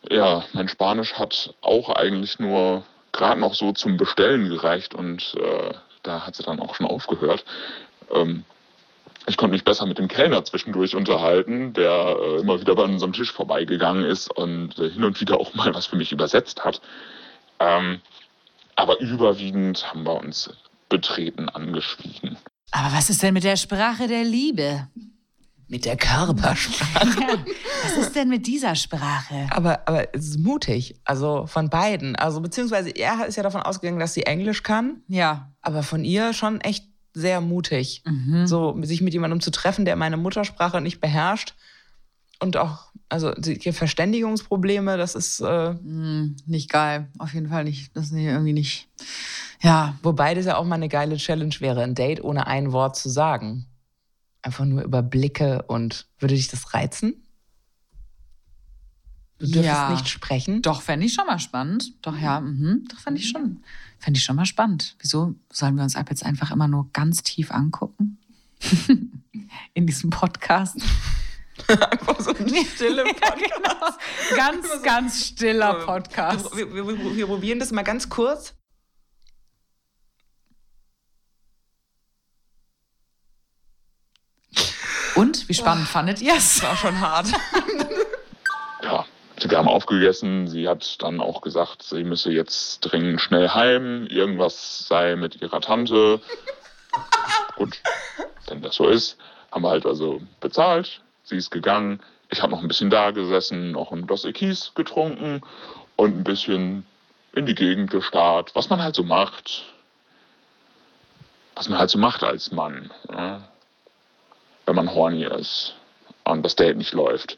ja, 0.09 0.43
mein 0.53 0.67
Spanisch 0.67 1.13
hat 1.13 1.53
auch 1.61 1.89
eigentlich 1.89 2.39
nur 2.39 2.83
gerade 3.17 3.41
noch 3.41 3.53
so 3.53 3.73
zum 3.73 3.97
Bestellen 3.97 4.49
gereicht 4.49 4.93
und 4.95 5.35
äh, 5.35 5.73
da 6.03 6.25
hat 6.25 6.35
sie 6.35 6.43
dann 6.43 6.61
auch 6.61 6.75
schon 6.75 6.85
aufgehört. 6.85 7.43
Ähm, 8.13 8.45
ich 9.27 9.35
konnte 9.35 9.53
mich 9.53 9.65
besser 9.65 9.85
mit 9.85 9.97
dem 9.97 10.07
Kellner 10.07 10.45
zwischendurch 10.45 10.95
unterhalten, 10.95 11.73
der 11.73 12.15
äh, 12.17 12.39
immer 12.39 12.61
wieder 12.61 12.75
bei 12.75 12.83
unserem 12.83 13.11
Tisch 13.11 13.31
vorbeigegangen 13.31 14.05
ist 14.05 14.31
und 14.31 14.79
äh, 14.79 14.89
hin 14.89 15.03
und 15.03 15.19
wieder 15.19 15.37
auch 15.39 15.53
mal 15.53 15.73
was 15.73 15.85
für 15.85 15.97
mich 15.97 16.13
übersetzt 16.13 16.63
hat. 16.63 16.79
Ähm, 17.59 17.99
aber 18.75 18.99
überwiegend 18.99 19.89
haben 19.91 20.05
wir 20.05 20.15
uns 20.15 20.49
betreten 20.87 21.49
angeschwiegen. 21.49 22.37
Aber 22.71 22.95
was 22.95 23.09
ist 23.09 23.23
denn 23.23 23.33
mit 23.33 23.43
der 23.43 23.57
Sprache 23.57 24.07
der 24.07 24.23
Liebe? 24.23 24.87
Mit 25.69 25.83
der 25.85 25.97
Körpersprache. 25.97 27.19
Ja, 27.21 27.27
was 27.83 27.97
ist 27.97 28.15
denn 28.15 28.29
mit 28.29 28.47
dieser 28.47 28.75
Sprache? 28.75 29.47
Aber, 29.49 29.87
aber 29.87 30.13
es 30.15 30.27
ist 30.27 30.39
mutig, 30.39 30.95
also 31.03 31.45
von 31.45 31.69
beiden. 31.69 32.15
Also 32.15 32.39
beziehungsweise 32.39 32.89
er 32.91 33.25
ist 33.25 33.35
ja 33.35 33.43
davon 33.43 33.61
ausgegangen, 33.61 33.99
dass 33.99 34.13
sie 34.13 34.23
Englisch 34.25 34.63
kann, 34.63 35.01
Ja. 35.09 35.51
aber 35.61 35.83
von 35.83 36.05
ihr 36.05 36.31
schon 36.33 36.61
echt 36.61 36.85
sehr 37.13 37.41
mutig. 37.41 38.01
Mhm. 38.05 38.47
So 38.47 38.79
sich 38.83 39.01
mit 39.01 39.13
jemandem 39.13 39.41
zu 39.41 39.51
treffen, 39.51 39.83
der 39.83 39.95
meine 39.97 40.15
Muttersprache 40.17 40.79
nicht 40.79 41.01
beherrscht 41.01 41.53
und 42.39 42.55
auch, 42.55 42.87
also 43.09 43.31
die 43.33 43.71
Verständigungsprobleme, 43.71 44.97
das 44.97 45.15
ist, 45.15 45.41
äh, 45.41 45.69
Hm, 45.71 46.35
nicht 46.45 46.69
geil. 46.69 47.09
Auf 47.19 47.33
jeden 47.33 47.49
Fall 47.49 47.63
nicht. 47.65 47.95
Das 47.95 48.05
ist 48.05 48.11
irgendwie 48.13 48.53
nicht. 48.53 48.87
Ja. 49.61 49.95
wobei 50.03 50.33
das 50.35 50.45
ja 50.45 50.55
auch 50.57 50.63
mal 50.65 50.75
eine 50.75 50.87
geile 50.89 51.17
Challenge 51.17 51.55
wäre, 51.59 51.81
ein 51.83 51.95
Date 51.95 52.23
ohne 52.23 52.45
ein 52.47 52.71
Wort 52.71 52.95
zu 52.95 53.09
sagen. 53.09 53.65
Einfach 54.47 54.63
nur 54.63 54.81
über 54.81 55.03
Blicke 55.03 55.63
und 55.63 56.07
würde 56.19 56.33
dich 56.33 56.47
das 56.47 56.73
reizen? 56.73 57.21
Du 59.39 59.45
dürftest 59.45 59.65
Ja. 59.65 59.89
nicht 59.91 60.07
sprechen. 60.07 60.61
Doch, 60.61 60.81
fände 60.81 61.05
ich 61.05 61.13
schon 61.13 61.25
mal 61.25 61.37
spannend. 61.37 61.91
Doch, 62.01 62.17
ja, 62.17 62.39
mhm. 62.39 62.85
Doch, 62.89 62.97
fände 62.97 63.19
ich 63.19 63.27
schon. 63.27 63.61
Fände 63.99 64.17
ich 64.17 64.23
schon 64.23 64.37
mal 64.37 64.45
spannend. 64.45 64.95
Wieso 64.99 65.35
sollen 65.51 65.75
wir 65.75 65.83
uns 65.83 65.97
ab 65.97 66.09
jetzt 66.09 66.23
einfach 66.25 66.49
immer 66.51 66.69
nur 66.69 66.89
ganz 66.93 67.23
tief 67.23 67.51
angucken? 67.51 68.19
In 69.73 69.85
diesem 69.85 70.11
Podcast. 70.11 70.77
Einfach 71.67 72.17
so 72.21 72.33
ein 72.33 72.47
stille 72.73 73.03
Podcast. 73.19 73.99
Ganz, 74.33 74.65
ganz 74.81 75.25
stiller 75.25 75.85
Podcast. 75.85 76.55
Wir, 76.55 76.73
wir, 76.73 76.87
wir, 76.87 77.15
wir 77.17 77.27
probieren 77.27 77.59
das 77.59 77.73
mal 77.73 77.83
ganz 77.83 78.07
kurz. 78.07 78.53
Und, 85.17 85.49
wie 85.49 85.53
spannend 85.55 85.87
fandet 85.87 86.21
ihr 86.21 86.35
es? 86.35 86.61
War 86.61 86.77
schon 86.77 87.01
hart. 87.01 87.27
ja, 88.83 89.05
wir 89.41 89.57
haben 89.57 89.67
aufgegessen. 89.67 90.47
Sie 90.47 90.67
hat 90.67 91.01
dann 91.01 91.19
auch 91.19 91.41
gesagt, 91.41 91.81
sie 91.81 92.03
müsse 92.03 92.31
jetzt 92.31 92.81
dringend 92.81 93.19
schnell 93.19 93.49
heim. 93.49 94.05
Irgendwas 94.07 94.87
sei 94.87 95.15
mit 95.15 95.41
ihrer 95.41 95.59
Tante. 95.59 96.21
Gut, 97.55 97.81
wenn 98.47 98.61
das 98.61 98.75
so 98.75 98.87
ist, 98.87 99.17
haben 99.51 99.63
wir 99.63 99.69
halt 99.69 99.87
also 99.87 100.21
bezahlt. 100.39 101.01
Sie 101.23 101.35
ist 101.35 101.49
gegangen. 101.49 101.99
Ich 102.29 102.43
habe 102.43 102.51
noch 102.51 102.61
ein 102.61 102.67
bisschen 102.67 102.91
da 102.91 103.09
gesessen, 103.09 103.71
noch 103.71 103.91
ein 103.91 104.05
Dos 104.05 104.23
Equis 104.23 104.73
getrunken 104.75 105.41
und 105.95 106.15
ein 106.15 106.23
bisschen 106.23 106.85
in 107.33 107.45
die 107.45 107.55
Gegend 107.55 107.89
gestarrt, 107.89 108.51
was 108.53 108.69
man 108.69 108.83
halt 108.83 108.95
so 108.95 109.03
macht. 109.03 109.63
Was 111.55 111.69
man 111.69 111.79
halt 111.79 111.89
so 111.89 111.97
macht 111.97 112.23
als 112.23 112.51
Mann, 112.51 112.91
ja? 113.11 113.41
Wenn 114.67 114.75
man 114.75 114.93
horny 114.93 115.23
ist 115.23 115.73
und 116.25 116.43
das 116.43 116.57
Date 116.57 116.75
nicht 116.77 116.93
läuft. 116.93 117.37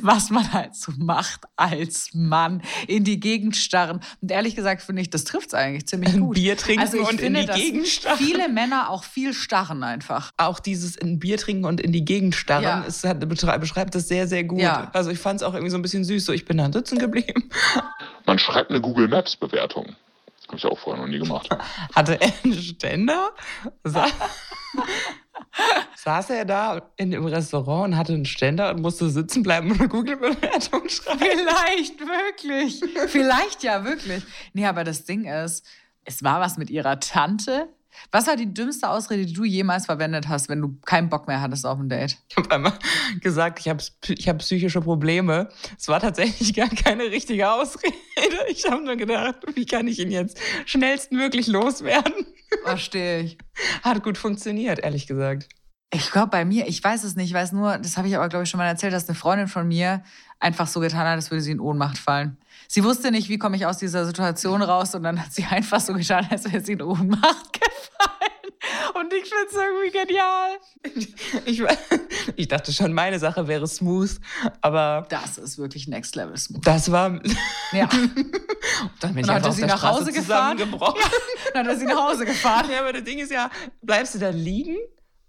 Was 0.00 0.30
man 0.30 0.52
halt 0.52 0.76
so 0.76 0.92
macht 0.96 1.40
als 1.56 2.10
Mann. 2.14 2.62
In 2.86 3.02
die 3.02 3.18
Gegend 3.18 3.56
starren. 3.56 4.00
Und 4.22 4.30
ehrlich 4.30 4.54
gesagt 4.54 4.82
finde 4.82 5.02
ich, 5.02 5.10
das 5.10 5.24
trifft 5.24 5.48
es 5.48 5.54
eigentlich 5.54 5.86
ziemlich 5.86 6.14
Ein 6.14 6.20
gut. 6.20 6.36
Bier 6.36 6.56
trinken 6.56 6.80
also 6.80 6.96
ich 6.96 7.02
und 7.02 7.14
in 7.14 7.18
finde, 7.18 7.40
die 7.40 7.46
dass 7.46 7.56
Gegend 7.56 7.88
starren. 7.88 8.18
Viele 8.18 8.48
Männer 8.48 8.88
auch 8.90 9.02
viel 9.02 9.34
starren 9.34 9.82
einfach. 9.82 10.30
Auch 10.36 10.60
dieses 10.60 10.94
in 10.94 11.18
Bier 11.18 11.38
trinken 11.38 11.64
und 11.64 11.80
in 11.80 11.90
die 11.90 12.04
Gegend 12.04 12.36
starren, 12.36 12.62
Ja. 12.62 12.84
es 12.86 13.02
hat, 13.02 13.18
beschreibt, 13.28 13.96
das 13.96 14.06
sehr, 14.06 14.28
sehr 14.28 14.44
gut. 14.44 14.60
Ja. 14.60 14.90
Also 14.92 15.10
ich 15.10 15.18
fand 15.18 15.40
es 15.40 15.42
auch 15.46 15.54
irgendwie 15.54 15.70
so 15.72 15.78
ein 15.78 15.82
bisschen 15.82 16.04
süß. 16.04 16.24
So, 16.24 16.32
ich 16.32 16.44
bin 16.44 16.58
dann 16.58 16.72
sitzen 16.72 16.98
geblieben. 17.00 17.50
Man 18.26 18.38
schreibt 18.38 18.70
eine 18.70 18.80
Google 18.80 19.08
Maps 19.08 19.34
Bewertung. 19.34 19.96
Habe 20.50 20.58
ich 20.58 20.66
auch 20.66 20.78
vorher 20.80 21.00
noch 21.00 21.08
nie 21.08 21.20
gemacht. 21.20 21.48
Hatte 21.94 22.20
er 22.20 22.32
einen 22.42 22.54
Ständer? 22.54 23.30
Sa 23.84 24.08
Saß 25.94 26.30
er 26.30 26.44
da 26.44 26.90
in 26.96 27.12
dem 27.12 27.24
Restaurant 27.24 27.92
und 27.92 27.96
hatte 27.96 28.14
einen 28.14 28.24
Ständer 28.24 28.70
und 28.70 28.80
musste 28.80 29.10
sitzen 29.10 29.42
bleiben 29.42 29.70
und 29.70 29.78
eine 29.78 29.88
Google-Bewertung 29.88 30.88
schreiben? 30.88 31.20
Vielleicht 31.20 32.00
wirklich. 32.00 32.82
Vielleicht 33.08 33.62
ja 33.62 33.84
wirklich. 33.84 34.24
Nee, 34.52 34.66
aber 34.66 34.82
das 34.84 35.04
Ding 35.04 35.26
ist, 35.26 35.66
es 36.04 36.24
war 36.24 36.40
was 36.40 36.56
mit 36.56 36.70
ihrer 36.70 36.98
Tante. 37.00 37.68
Was 38.12 38.26
war 38.26 38.36
die 38.36 38.52
dümmste 38.52 38.88
Ausrede, 38.88 39.26
die 39.26 39.32
du 39.32 39.44
jemals 39.44 39.86
verwendet 39.86 40.28
hast, 40.28 40.48
wenn 40.48 40.60
du 40.60 40.76
keinen 40.84 41.08
Bock 41.08 41.26
mehr 41.28 41.40
hattest 41.40 41.66
auf 41.66 41.78
ein 41.78 41.88
Date? 41.88 42.16
Ich 42.28 42.36
habe 42.36 42.50
einmal 42.50 42.72
gesagt, 43.20 43.60
ich 43.60 43.68
habe 43.68 43.82
ich 44.08 44.28
hab 44.28 44.38
psychische 44.38 44.80
Probleme. 44.80 45.48
Es 45.78 45.88
war 45.88 46.00
tatsächlich 46.00 46.54
gar 46.54 46.68
keine 46.68 47.04
richtige 47.04 47.50
Ausrede. 47.50 47.94
Ich 48.48 48.68
habe 48.70 48.82
nur 48.82 48.96
gedacht, 48.96 49.36
wie 49.54 49.64
kann 49.64 49.86
ich 49.86 49.98
ihn 49.98 50.10
jetzt 50.10 50.38
schnellstmöglich 50.66 51.46
loswerden? 51.46 52.26
Verstehe 52.64 53.20
ich. 53.20 53.38
Hat 53.82 54.02
gut 54.02 54.18
funktioniert, 54.18 54.80
ehrlich 54.80 55.06
gesagt. 55.06 55.48
Ich 55.92 56.10
glaube, 56.12 56.28
bei 56.28 56.44
mir, 56.44 56.68
ich 56.68 56.82
weiß 56.82 57.02
es 57.02 57.16
nicht, 57.16 57.30
ich 57.30 57.34
weiß 57.34 57.50
nur, 57.52 57.78
das 57.78 57.96
habe 57.96 58.06
ich 58.06 58.16
aber, 58.16 58.28
glaube 58.28 58.44
ich, 58.44 58.50
schon 58.50 58.58
mal 58.58 58.66
erzählt, 58.66 58.92
dass 58.92 59.08
eine 59.08 59.16
Freundin 59.16 59.48
von 59.48 59.66
mir 59.66 60.02
einfach 60.38 60.68
so 60.68 60.78
getan 60.80 61.00
hat, 61.00 61.08
als 61.08 61.30
würde 61.32 61.42
sie 61.42 61.50
in 61.50 61.60
Ohnmacht 61.60 61.98
fallen. 61.98 62.36
Sie 62.68 62.84
wusste 62.84 63.10
nicht, 63.10 63.28
wie 63.28 63.38
komme 63.38 63.56
ich 63.56 63.66
aus 63.66 63.78
dieser 63.78 64.06
Situation 64.06 64.62
raus 64.62 64.94
und 64.94 65.02
dann 65.02 65.20
hat 65.20 65.32
sie 65.32 65.44
einfach 65.46 65.80
so 65.80 65.92
getan, 65.94 66.28
als 66.30 66.44
wäre 66.50 66.62
sie 66.62 66.72
in 66.74 66.82
Ohnmacht 66.82 67.52
gefallen. 67.52 68.30
Und 68.94 69.12
ich 69.12 69.22
finde 69.22 69.46
es 69.48 69.54
irgendwie 69.54 69.90
genial. 69.90 70.50
Ich, 71.46 71.62
ich 72.36 72.48
dachte 72.48 72.72
schon, 72.72 72.92
meine 72.92 73.18
Sache 73.18 73.48
wäre 73.48 73.66
smooth, 73.66 74.10
aber 74.60 75.06
Das 75.08 75.38
ist 75.38 75.58
wirklich 75.58 75.88
Next 75.88 76.14
Level 76.14 76.36
Smooth. 76.36 76.64
das 76.66 76.92
war. 76.92 77.20
Ja. 77.72 77.88
Dann 79.00 79.14
bin 79.14 79.18
ich 79.20 79.26
dann 79.26 79.42
hat 79.42 79.52
sie 79.54 79.64
nach 79.64 79.82
Hause 79.82 80.12
gefahren. 80.12 80.56
zusammengebrochen. 80.58 81.00
Dann 81.54 81.66
hat 81.66 81.72
er 81.74 81.78
sie 81.78 81.86
nach 81.86 82.10
Hause 82.10 82.24
gefahren. 82.26 82.66
Ja, 82.70 82.80
aber 82.80 82.92
das 82.92 83.02
Ding 83.04 83.18
ist 83.18 83.32
ja, 83.32 83.50
bleibst 83.82 84.14
du 84.14 84.18
dann 84.18 84.36
liegen? 84.36 84.76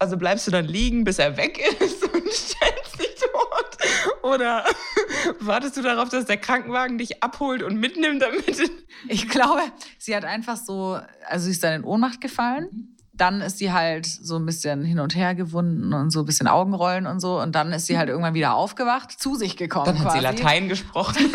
Also 0.02 0.18
bleibst 0.18 0.48
du 0.48 0.52
dann 0.52 0.66
liegen, 0.66 1.04
bis 1.04 1.20
er 1.20 1.38
weg 1.38 1.60
ist 1.80 2.02
und 2.12 2.28
stellst 2.34 3.00
dich 3.00 3.16
tot? 3.20 4.24
Oder 4.24 4.66
wartest 5.40 5.78
du 5.78 5.84
darauf, 5.84 6.10
dass 6.10 6.26
der 6.26 6.38
Krankenwagen 6.38 6.98
dich 6.98 7.22
abholt 7.22 7.62
und 7.62 7.80
mitnimmt, 7.80 8.20
damit 8.20 8.72
Ich 9.08 9.30
glaube, 9.30 9.62
sie 10.00 10.16
hat 10.16 10.26
einfach 10.26 10.58
so, 10.58 10.98
also 11.30 11.46
sie 11.46 11.52
ist 11.52 11.64
dann 11.64 11.74
in 11.74 11.84
Ohnmacht 11.84 12.20
gefallen. 12.20 12.98
Dann 13.14 13.42
ist 13.42 13.60
sie 13.60 13.72
halt 13.72 14.08
so 14.08 14.38
ein 14.38 14.46
bisschen 14.48 14.84
hin 14.84 15.00
und 15.00 15.16
her 15.16 15.36
gewunden 15.36 15.94
und 15.94 16.10
so 16.10 16.22
ein 16.22 16.26
bisschen 16.26 16.48
Augenrollen 16.48 17.06
und 17.06 17.20
so. 17.20 17.40
Und 17.40 17.54
dann 17.54 17.72
ist 17.72 17.86
sie 17.86 18.00
halt 18.00 18.10
irgendwann 18.10 18.34
wieder 18.34 18.56
aufgewacht, 18.56 19.12
zu 19.12 19.36
sich 19.36 19.56
gekommen. 19.56 19.86
Dann 19.86 20.00
hat 20.00 20.06
quasi. 20.06 20.18
sie 20.18 20.24
Latein 20.24 20.68
gesprochen. 20.68 21.32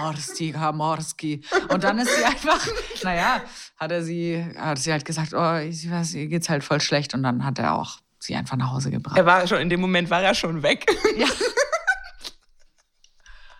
Horstika, 0.00 0.72
Morski. 0.72 1.42
Und 1.68 1.84
dann 1.84 1.98
ist 1.98 2.14
sie 2.14 2.24
einfach, 2.24 2.66
naja, 3.02 3.42
hat 3.76 3.90
er 3.92 4.02
sie, 4.02 4.44
hat 4.56 4.78
sie 4.78 4.92
halt 4.92 5.04
gesagt, 5.04 5.32
oh, 5.34 5.56
ich 5.56 5.90
weiß, 5.90 6.14
ihr 6.14 6.26
geht's 6.26 6.48
halt 6.48 6.64
voll 6.64 6.80
schlecht. 6.80 7.14
Und 7.14 7.22
dann 7.22 7.44
hat 7.44 7.58
er 7.58 7.74
auch 7.74 7.98
sie 8.18 8.34
einfach 8.34 8.56
nach 8.56 8.72
Hause 8.72 8.90
gebracht. 8.90 9.16
Er 9.16 9.26
war 9.26 9.46
schon, 9.46 9.58
in 9.58 9.68
dem 9.68 9.80
Moment 9.80 10.10
war 10.10 10.22
er 10.22 10.34
schon 10.34 10.62
weg. 10.62 10.86
Ja. 11.16 11.26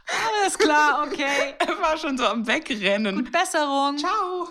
Alles 0.08 0.58
klar, 0.58 1.06
okay. 1.06 1.54
Er 1.58 1.78
war 1.82 1.98
schon 1.98 2.16
so 2.16 2.24
am 2.24 2.46
Wegrennen. 2.46 3.16
Gut 3.16 3.32
Besserung. 3.32 3.98
Ciao. 3.98 4.48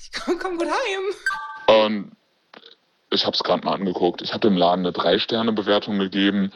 ich 0.00 0.12
komm, 0.12 0.38
komm 0.38 0.56
gut 0.56 0.68
heim. 0.68 1.84
Und 1.84 2.16
ich 3.10 3.24
habe 3.24 3.34
es 3.34 3.42
gerade 3.42 3.64
mal 3.64 3.74
angeguckt. 3.74 4.22
Ich 4.22 4.32
habe 4.32 4.40
dem 4.40 4.56
Laden 4.56 4.86
eine 4.86 4.92
Drei-Sterne-Bewertung 4.92 5.98
gegeben. 5.98 6.52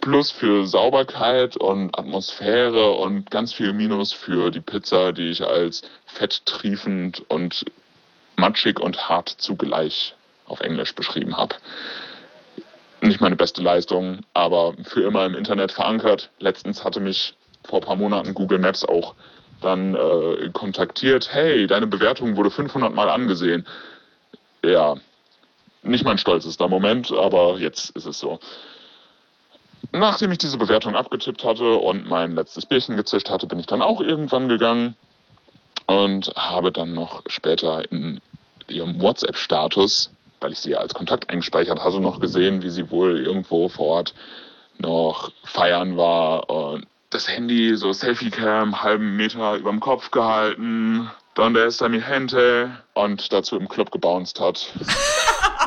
Plus 0.00 0.30
für 0.30 0.66
Sauberkeit 0.66 1.56
und 1.56 1.98
Atmosphäre 1.98 2.92
und 2.92 3.30
ganz 3.30 3.52
viel 3.52 3.72
Minus 3.72 4.12
für 4.12 4.50
die 4.50 4.60
Pizza, 4.60 5.12
die 5.12 5.28
ich 5.28 5.44
als 5.44 5.82
fetttriefend 6.06 7.22
und 7.28 7.64
matschig 8.36 8.80
und 8.80 9.08
hart 9.08 9.28
zugleich 9.28 10.14
auf 10.46 10.60
Englisch 10.60 10.94
beschrieben 10.94 11.36
habe. 11.36 11.56
Nicht 13.02 13.20
meine 13.20 13.36
beste 13.36 13.62
Leistung, 13.62 14.20
aber 14.34 14.74
für 14.84 15.02
immer 15.02 15.26
im 15.26 15.34
Internet 15.34 15.72
verankert. 15.72 16.30
Letztens 16.38 16.82
hatte 16.84 17.00
mich 17.00 17.34
vor 17.64 17.80
ein 17.80 17.84
paar 17.84 17.96
Monaten 17.96 18.34
Google 18.34 18.58
Maps 18.58 18.84
auch 18.84 19.14
dann 19.60 19.94
äh, 19.94 20.50
kontaktiert. 20.52 21.32
Hey, 21.32 21.66
deine 21.66 21.86
Bewertung 21.86 22.36
wurde 22.36 22.50
500 22.50 22.94
Mal 22.94 23.10
angesehen. 23.10 23.66
Ja, 24.64 24.96
nicht 25.82 26.04
mein 26.04 26.18
stolzester 26.18 26.68
Moment, 26.68 27.12
aber 27.12 27.58
jetzt 27.58 27.90
ist 27.90 28.06
es 28.06 28.18
so. 28.18 28.38
Nachdem 29.92 30.30
ich 30.30 30.38
diese 30.38 30.58
Bewertung 30.58 30.94
abgetippt 30.94 31.44
hatte 31.44 31.74
und 31.74 32.08
mein 32.08 32.34
letztes 32.34 32.66
Bierchen 32.66 32.96
gezischt 32.96 33.28
hatte, 33.28 33.46
bin 33.46 33.58
ich 33.58 33.66
dann 33.66 33.82
auch 33.82 34.00
irgendwann 34.00 34.48
gegangen 34.48 34.96
und 35.86 36.32
habe 36.36 36.70
dann 36.70 36.94
noch 36.94 37.22
später 37.26 37.90
in 37.90 38.20
ihrem 38.68 39.00
WhatsApp-Status, 39.00 40.10
weil 40.40 40.52
ich 40.52 40.60
sie 40.60 40.70
ja 40.70 40.78
als 40.78 40.94
Kontakt 40.94 41.28
eingespeichert 41.28 41.82
hatte, 41.82 42.00
noch 42.00 42.20
gesehen, 42.20 42.62
wie 42.62 42.70
sie 42.70 42.90
wohl 42.90 43.18
irgendwo 43.18 43.68
vor 43.68 43.86
Ort 43.86 44.14
noch 44.78 45.32
feiern 45.44 45.96
war 45.96 46.48
und 46.48 46.86
das 47.10 47.28
Handy 47.28 47.76
so 47.76 47.92
Selfie-Cam 47.92 48.82
halben 48.82 49.16
Meter 49.16 49.56
über 49.56 49.70
dem 49.70 49.80
Kopf 49.80 50.12
gehalten, 50.12 51.10
donde 51.34 51.66
está 51.66 51.88
mi 51.88 52.00
gente 52.00 52.70
und 52.94 53.32
dazu 53.32 53.56
im 53.56 53.68
Club 53.68 53.90
gebounced 53.90 54.38
hat. 54.40 54.72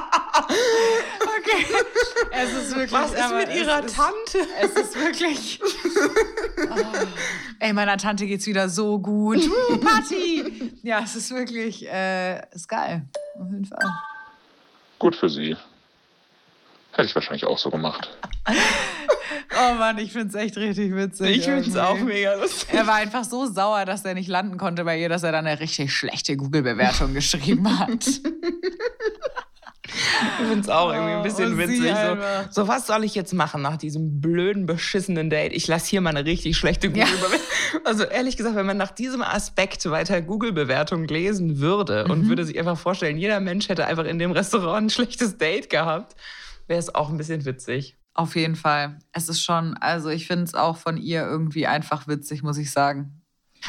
Es 2.36 2.52
ist 2.52 2.76
wirklich. 2.76 2.92
Was 2.92 3.12
ist 3.12 3.22
aber 3.22 3.38
mit 3.38 3.50
es 3.50 3.56
ihrer 3.56 3.86
ist, 3.86 3.96
Tante? 3.96 4.48
Es 4.60 4.72
ist 4.72 4.96
wirklich. 4.96 5.62
Oh. 5.62 7.08
Ey, 7.60 7.74
meiner 7.74 7.98
Tante 7.98 8.26
geht's 8.26 8.48
wieder 8.48 8.70
so 8.70 9.00
gut. 9.00 9.40
Uh, 9.70 9.78
Party! 9.78 10.74
Ja, 10.82 11.02
es 11.04 11.16
ist 11.16 11.32
wirklich. 11.32 11.88
Äh, 11.88 12.42
ist 12.54 12.68
geil. 12.68 13.06
Auf 13.40 13.50
jeden 13.52 13.66
Fall. 13.66 13.80
Gut 15.00 15.16
für 15.16 15.30
sie. 15.30 15.56
Hätte 16.92 17.08
ich 17.08 17.16
wahrscheinlich 17.16 17.46
auch 17.46 17.58
so 17.58 17.70
gemacht. 17.70 18.10
Oh 19.56 19.74
Mann, 19.76 19.98
ich 20.00 20.12
find's 20.12 20.34
echt 20.36 20.58
richtig 20.58 20.96
witzig. 20.96 21.38
Ich 21.38 21.46
find's 21.46 21.76
auch 21.76 21.98
mega 22.00 22.34
lustig. 22.34 22.74
Er 22.74 22.88
war 22.88 22.96
einfach 22.96 23.24
so 23.24 23.46
sauer, 23.46 23.86
dass 23.86 24.04
er 24.04 24.16
nicht 24.16 24.28
landen 24.28 24.58
konnte 24.58 24.84
bei 24.84 25.00
ihr, 25.00 25.10
dass 25.10 25.24
er 25.24 25.32
dann 25.32 25.46
eine 25.46 25.60
richtig 25.60 25.94
schlechte 25.94 26.36
Google-Bewertung 26.36 27.14
geschrieben 27.14 27.80
hat. 27.80 28.04
Ich 29.86 30.48
find's 30.48 30.70
auch 30.70 30.92
irgendwie 30.94 31.14
ein 31.14 31.24
bisschen 31.24 31.54
Oh, 31.56 31.58
witzig. 31.58 31.94
So, 32.52 32.62
so, 32.64 32.68
was 32.70 32.88
soll 32.88 33.04
ich 33.04 33.16
jetzt 33.16 33.34
machen 33.34 33.62
nach 33.62 33.76
diesem 33.78 34.22
blöden, 34.22 34.66
beschissenen 34.66 35.30
Date? 35.30 35.52
Ich 35.54 35.68
lasse 35.68 35.90
hier 35.90 36.00
mal 36.02 36.12
eine 36.12 36.26
richtig 36.26 36.56
schlechte 36.58 36.88
Ja. 36.88 37.06
Google-Bewertung. 37.06 37.40
Also 37.86 38.04
ehrlich 38.04 38.38
gesagt, 38.38 38.56
wenn 38.56 38.68
man 38.68 38.78
nach 38.78 38.92
diesem 38.92 39.24
Aspekt 39.24 39.90
weiter 39.90 40.22
Google-Bewertung 40.22 41.06
lesen 41.08 41.60
würde 41.60 42.04
Mhm. 42.06 42.12
und 42.12 42.30
würde 42.30 42.46
sich 42.46 42.58
einfach 42.60 42.78
vorstellen, 42.78 43.18
jeder 43.18 43.40
Mensch 43.40 43.68
hätte 43.68 43.88
einfach 43.88 44.06
in 44.06 44.20
dem 44.20 44.32
Restaurant 44.32 44.86
ein 44.86 44.90
schlechtes 44.92 45.38
Date 45.40 45.70
gehabt, 45.72 46.16
wäre 46.68 46.80
es 46.80 46.94
auch 46.94 47.10
ein 47.10 47.18
bisschen 47.18 47.44
witzig. 47.46 47.98
Auf 48.14 48.36
jeden 48.36 48.56
Fall. 48.56 49.00
Es 49.12 49.28
ist 49.28 49.42
schon, 49.44 49.76
also 49.78 50.10
ich 50.10 50.28
finde 50.28 50.44
es 50.44 50.54
auch 50.54 50.78
von 50.78 50.98
ihr 50.98 51.24
irgendwie 51.24 51.66
einfach 51.66 52.08
witzig, 52.08 52.44
muss 52.44 52.60
ich 52.60 52.72
sagen. 52.72 53.23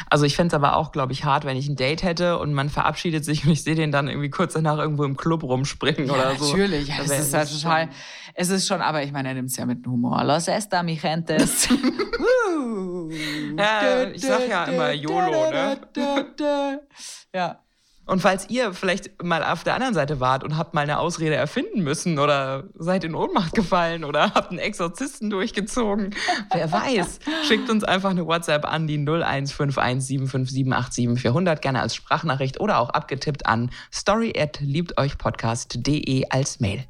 Also 0.09 0.25
ich 0.25 0.35
fände 0.35 0.47
es 0.47 0.53
aber 0.53 0.75
auch, 0.75 0.91
glaube 0.91 1.13
ich, 1.13 1.23
hart, 1.25 1.45
wenn 1.45 1.57
ich 1.57 1.67
ein 1.67 1.75
Date 1.75 2.03
hätte 2.03 2.37
und 2.37 2.53
man 2.53 2.69
verabschiedet 2.69 3.23
sich 3.25 3.45
und 3.45 3.51
ich 3.51 3.63
sehe 3.63 3.75
den 3.75 3.91
dann 3.91 4.07
irgendwie 4.07 4.29
kurz 4.29 4.53
danach 4.53 4.77
irgendwo 4.77 5.03
im 5.03 5.17
Club 5.17 5.43
rumspringen 5.43 6.09
oder 6.09 6.35
so. 6.35 6.49
Natürlich, 6.51 6.87
Da 6.89 7.03
es 7.03 7.19
ist 7.19 7.33
halt 7.33 7.51
total, 7.51 7.89
es 8.33 8.49
ist 8.49 8.67
schon, 8.67 8.81
aber 8.81 9.03
ich 9.03 9.11
meine, 9.11 9.29
er 9.29 9.33
nimmt 9.35 9.49
es 9.49 9.57
ja 9.57 9.65
mit 9.65 9.85
Humor. 9.85 10.23
Los 10.23 10.47
esta, 10.47 10.83
mi 10.83 10.95
gentes. 10.95 11.67
Ja, 13.57 14.03
ich 14.03 14.21
sag 14.21 14.47
ja 14.49 14.65
immer 14.65 14.91
YOLO, 14.91 15.51
ne? 15.51 15.79
Ja. 17.33 17.59
Und 18.05 18.21
falls 18.21 18.49
ihr 18.49 18.73
vielleicht 18.73 19.23
mal 19.23 19.43
auf 19.43 19.63
der 19.63 19.75
anderen 19.75 19.93
Seite 19.93 20.19
wart 20.19 20.43
und 20.43 20.57
habt 20.57 20.73
mal 20.73 20.81
eine 20.81 20.99
Ausrede 20.99 21.35
erfinden 21.35 21.81
müssen 21.81 22.19
oder 22.19 22.65
seid 22.75 23.03
in 23.03 23.15
Ohnmacht 23.15 23.55
gefallen 23.55 24.03
oder 24.03 24.31
habt 24.35 24.51
einen 24.51 24.59
Exorzisten 24.59 25.29
durchgezogen, 25.29 26.13
wer 26.53 26.71
weiß, 26.71 27.19
schickt 27.47 27.69
uns 27.69 27.83
einfach 27.83 28.11
eine 28.11 28.25
WhatsApp 28.25 28.65
an 28.65 28.87
die 28.87 28.99
015175787 28.99 31.61
gerne 31.61 31.81
als 31.81 31.95
Sprachnachricht 31.95 32.59
oder 32.59 32.79
auch 32.79 32.89
abgetippt 32.89 33.47
an 33.47 33.71
story 33.91 34.33
at 34.37 34.59
liebteuchpodcast.de 34.59 36.25
als 36.29 36.59
Mail. 36.59 36.85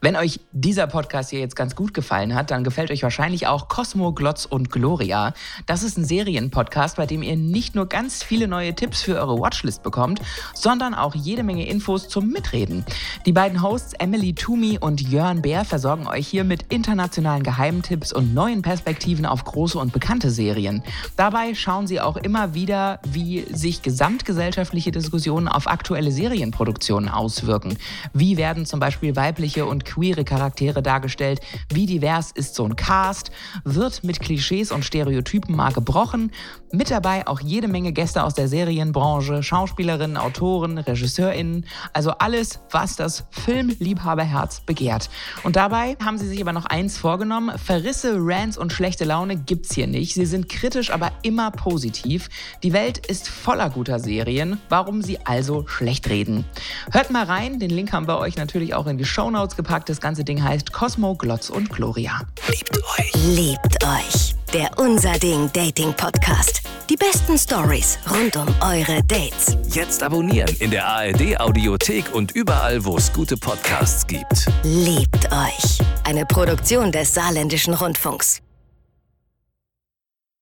Wenn 0.00 0.16
euch 0.16 0.40
dieser 0.52 0.86
Podcast 0.86 1.30
hier 1.30 1.40
jetzt 1.40 1.56
ganz 1.56 1.76
gut 1.76 1.94
gefallen 1.94 2.34
hat, 2.34 2.50
dann 2.50 2.64
gefällt 2.64 2.90
euch 2.90 3.02
wahrscheinlich 3.02 3.46
auch 3.46 3.68
Cosmo, 3.68 4.12
Glotz 4.12 4.44
und 4.44 4.70
Gloria. 4.70 5.34
Das 5.66 5.82
ist 5.82 5.98
ein 5.98 6.04
Serienpodcast, 6.04 6.96
bei 6.96 7.06
dem 7.06 7.22
ihr 7.22 7.36
nicht 7.36 7.74
nur 7.74 7.86
ganz 7.86 8.22
viele 8.22 8.48
neue 8.48 8.74
Tipps 8.74 9.02
für 9.02 9.16
eure 9.16 9.38
Watchlist 9.38 9.82
bekommt, 9.82 10.20
sondern 10.54 10.94
auch 10.94 11.14
jede 11.14 11.42
Menge 11.42 11.68
Infos 11.68 12.08
zum 12.08 12.28
Mitreden. 12.28 12.84
Die 13.26 13.32
beiden 13.32 13.62
Hosts 13.62 13.94
Emily 13.94 14.34
Toomey 14.34 14.78
und 14.78 15.00
Jörn 15.00 15.42
Bär 15.42 15.64
versorgen 15.64 16.06
euch 16.06 16.26
hier 16.26 16.44
mit 16.44 16.64
internationalen 16.72 17.42
Geheimtipps 17.42 18.12
und 18.12 18.34
neuen 18.34 18.62
Perspektiven 18.62 19.26
auf 19.26 19.44
große 19.44 19.78
und 19.78 19.92
bekannte 19.92 20.30
Serien. 20.30 20.82
Dabei 21.16 21.54
schauen 21.54 21.86
sie 21.86 22.00
auch 22.00 22.16
immer 22.16 22.54
wieder, 22.54 23.00
wie 23.04 23.44
sich 23.52 23.82
gesamtgesellschaftliche 23.82 24.90
Diskussionen 24.90 25.48
auf 25.48 25.66
aktuelle 25.66 26.12
Serienproduktionen 26.12 27.08
auswirken. 27.08 27.76
Wie 28.12 28.36
werden 28.36 28.66
zum 28.66 28.80
Beispiel 28.80 29.16
weibliche 29.60 29.66
und 29.66 29.84
queere 29.84 30.24
Charaktere 30.24 30.82
dargestellt? 30.82 31.40
Wie 31.72 31.86
divers 31.86 32.32
ist 32.32 32.54
so 32.54 32.64
ein 32.64 32.76
Cast? 32.76 33.30
Wird 33.64 34.04
mit 34.04 34.20
Klischees 34.20 34.72
und 34.72 34.84
Stereotypen 34.84 35.54
mal 35.54 35.72
gebrochen? 35.72 36.32
Mit 36.72 36.90
dabei 36.92 37.26
auch 37.26 37.40
jede 37.40 37.66
Menge 37.66 37.92
Gäste 37.92 38.22
aus 38.22 38.34
der 38.34 38.46
Serienbranche, 38.46 39.42
Schauspielerinnen, 39.42 40.16
Autoren, 40.16 40.78
RegisseurInnen, 40.78 41.66
also 41.92 42.12
alles, 42.12 42.60
was 42.70 42.94
das 42.94 43.24
Filmliebhaberherz 43.30 44.60
begehrt. 44.60 45.10
Und 45.42 45.56
dabei 45.56 45.96
haben 46.04 46.16
sie 46.16 46.28
sich 46.28 46.40
aber 46.40 46.52
noch 46.52 46.66
eins 46.66 46.96
vorgenommen: 46.96 47.58
Verrisse, 47.58 48.14
Rants 48.18 48.56
und 48.56 48.72
schlechte 48.72 49.04
Laune 49.04 49.36
gibt's 49.36 49.74
hier 49.74 49.88
nicht. 49.88 50.14
Sie 50.14 50.26
sind 50.26 50.48
kritisch, 50.48 50.90
aber 50.92 51.10
immer 51.22 51.50
positiv. 51.50 52.28
Die 52.62 52.72
Welt 52.72 53.04
ist 53.04 53.28
voller 53.28 53.68
guter 53.70 53.98
Serien. 53.98 54.60
Warum 54.68 55.02
sie 55.02 55.18
also 55.26 55.66
schlecht 55.66 56.08
reden? 56.08 56.44
Hört 56.92 57.10
mal 57.10 57.24
rein. 57.24 57.58
Den 57.58 57.70
Link 57.70 57.92
haben 57.92 58.06
wir 58.06 58.18
euch 58.18 58.36
natürlich 58.36 58.74
auch 58.74 58.86
in 58.86 58.96
die 58.96 59.04
Shownotes 59.04 59.56
gepackt. 59.56 59.88
Das 59.88 60.00
ganze 60.00 60.22
Ding 60.22 60.44
heißt 60.44 60.72
Cosmo, 60.72 61.16
Glotz 61.16 61.50
und 61.50 61.68
Gloria. 61.70 62.20
Liebt 62.48 62.78
euch. 62.98 63.12
Liebt 63.26 63.84
euch. 63.84 64.39
Der 64.52 64.68
Unser 64.78 65.12
Ding 65.12 65.48
Dating 65.52 65.94
Podcast. 65.94 66.62
Die 66.88 66.96
besten 66.96 67.38
Stories 67.38 67.98
rund 68.10 68.34
um 68.36 68.48
eure 68.60 69.00
Dates. 69.04 69.56
Jetzt 69.68 70.02
abonnieren 70.02 70.52
in 70.58 70.72
der 70.72 70.88
ARD 70.88 71.38
Audiothek 71.38 72.12
und 72.12 72.32
überall, 72.32 72.84
wo 72.84 72.96
es 72.96 73.12
gute 73.12 73.36
Podcasts 73.36 74.04
gibt. 74.08 74.46
Liebt 74.64 75.26
euch. 75.26 75.78
Eine 76.02 76.26
Produktion 76.26 76.90
des 76.90 77.14
Saarländischen 77.14 77.74
Rundfunks. 77.74 78.42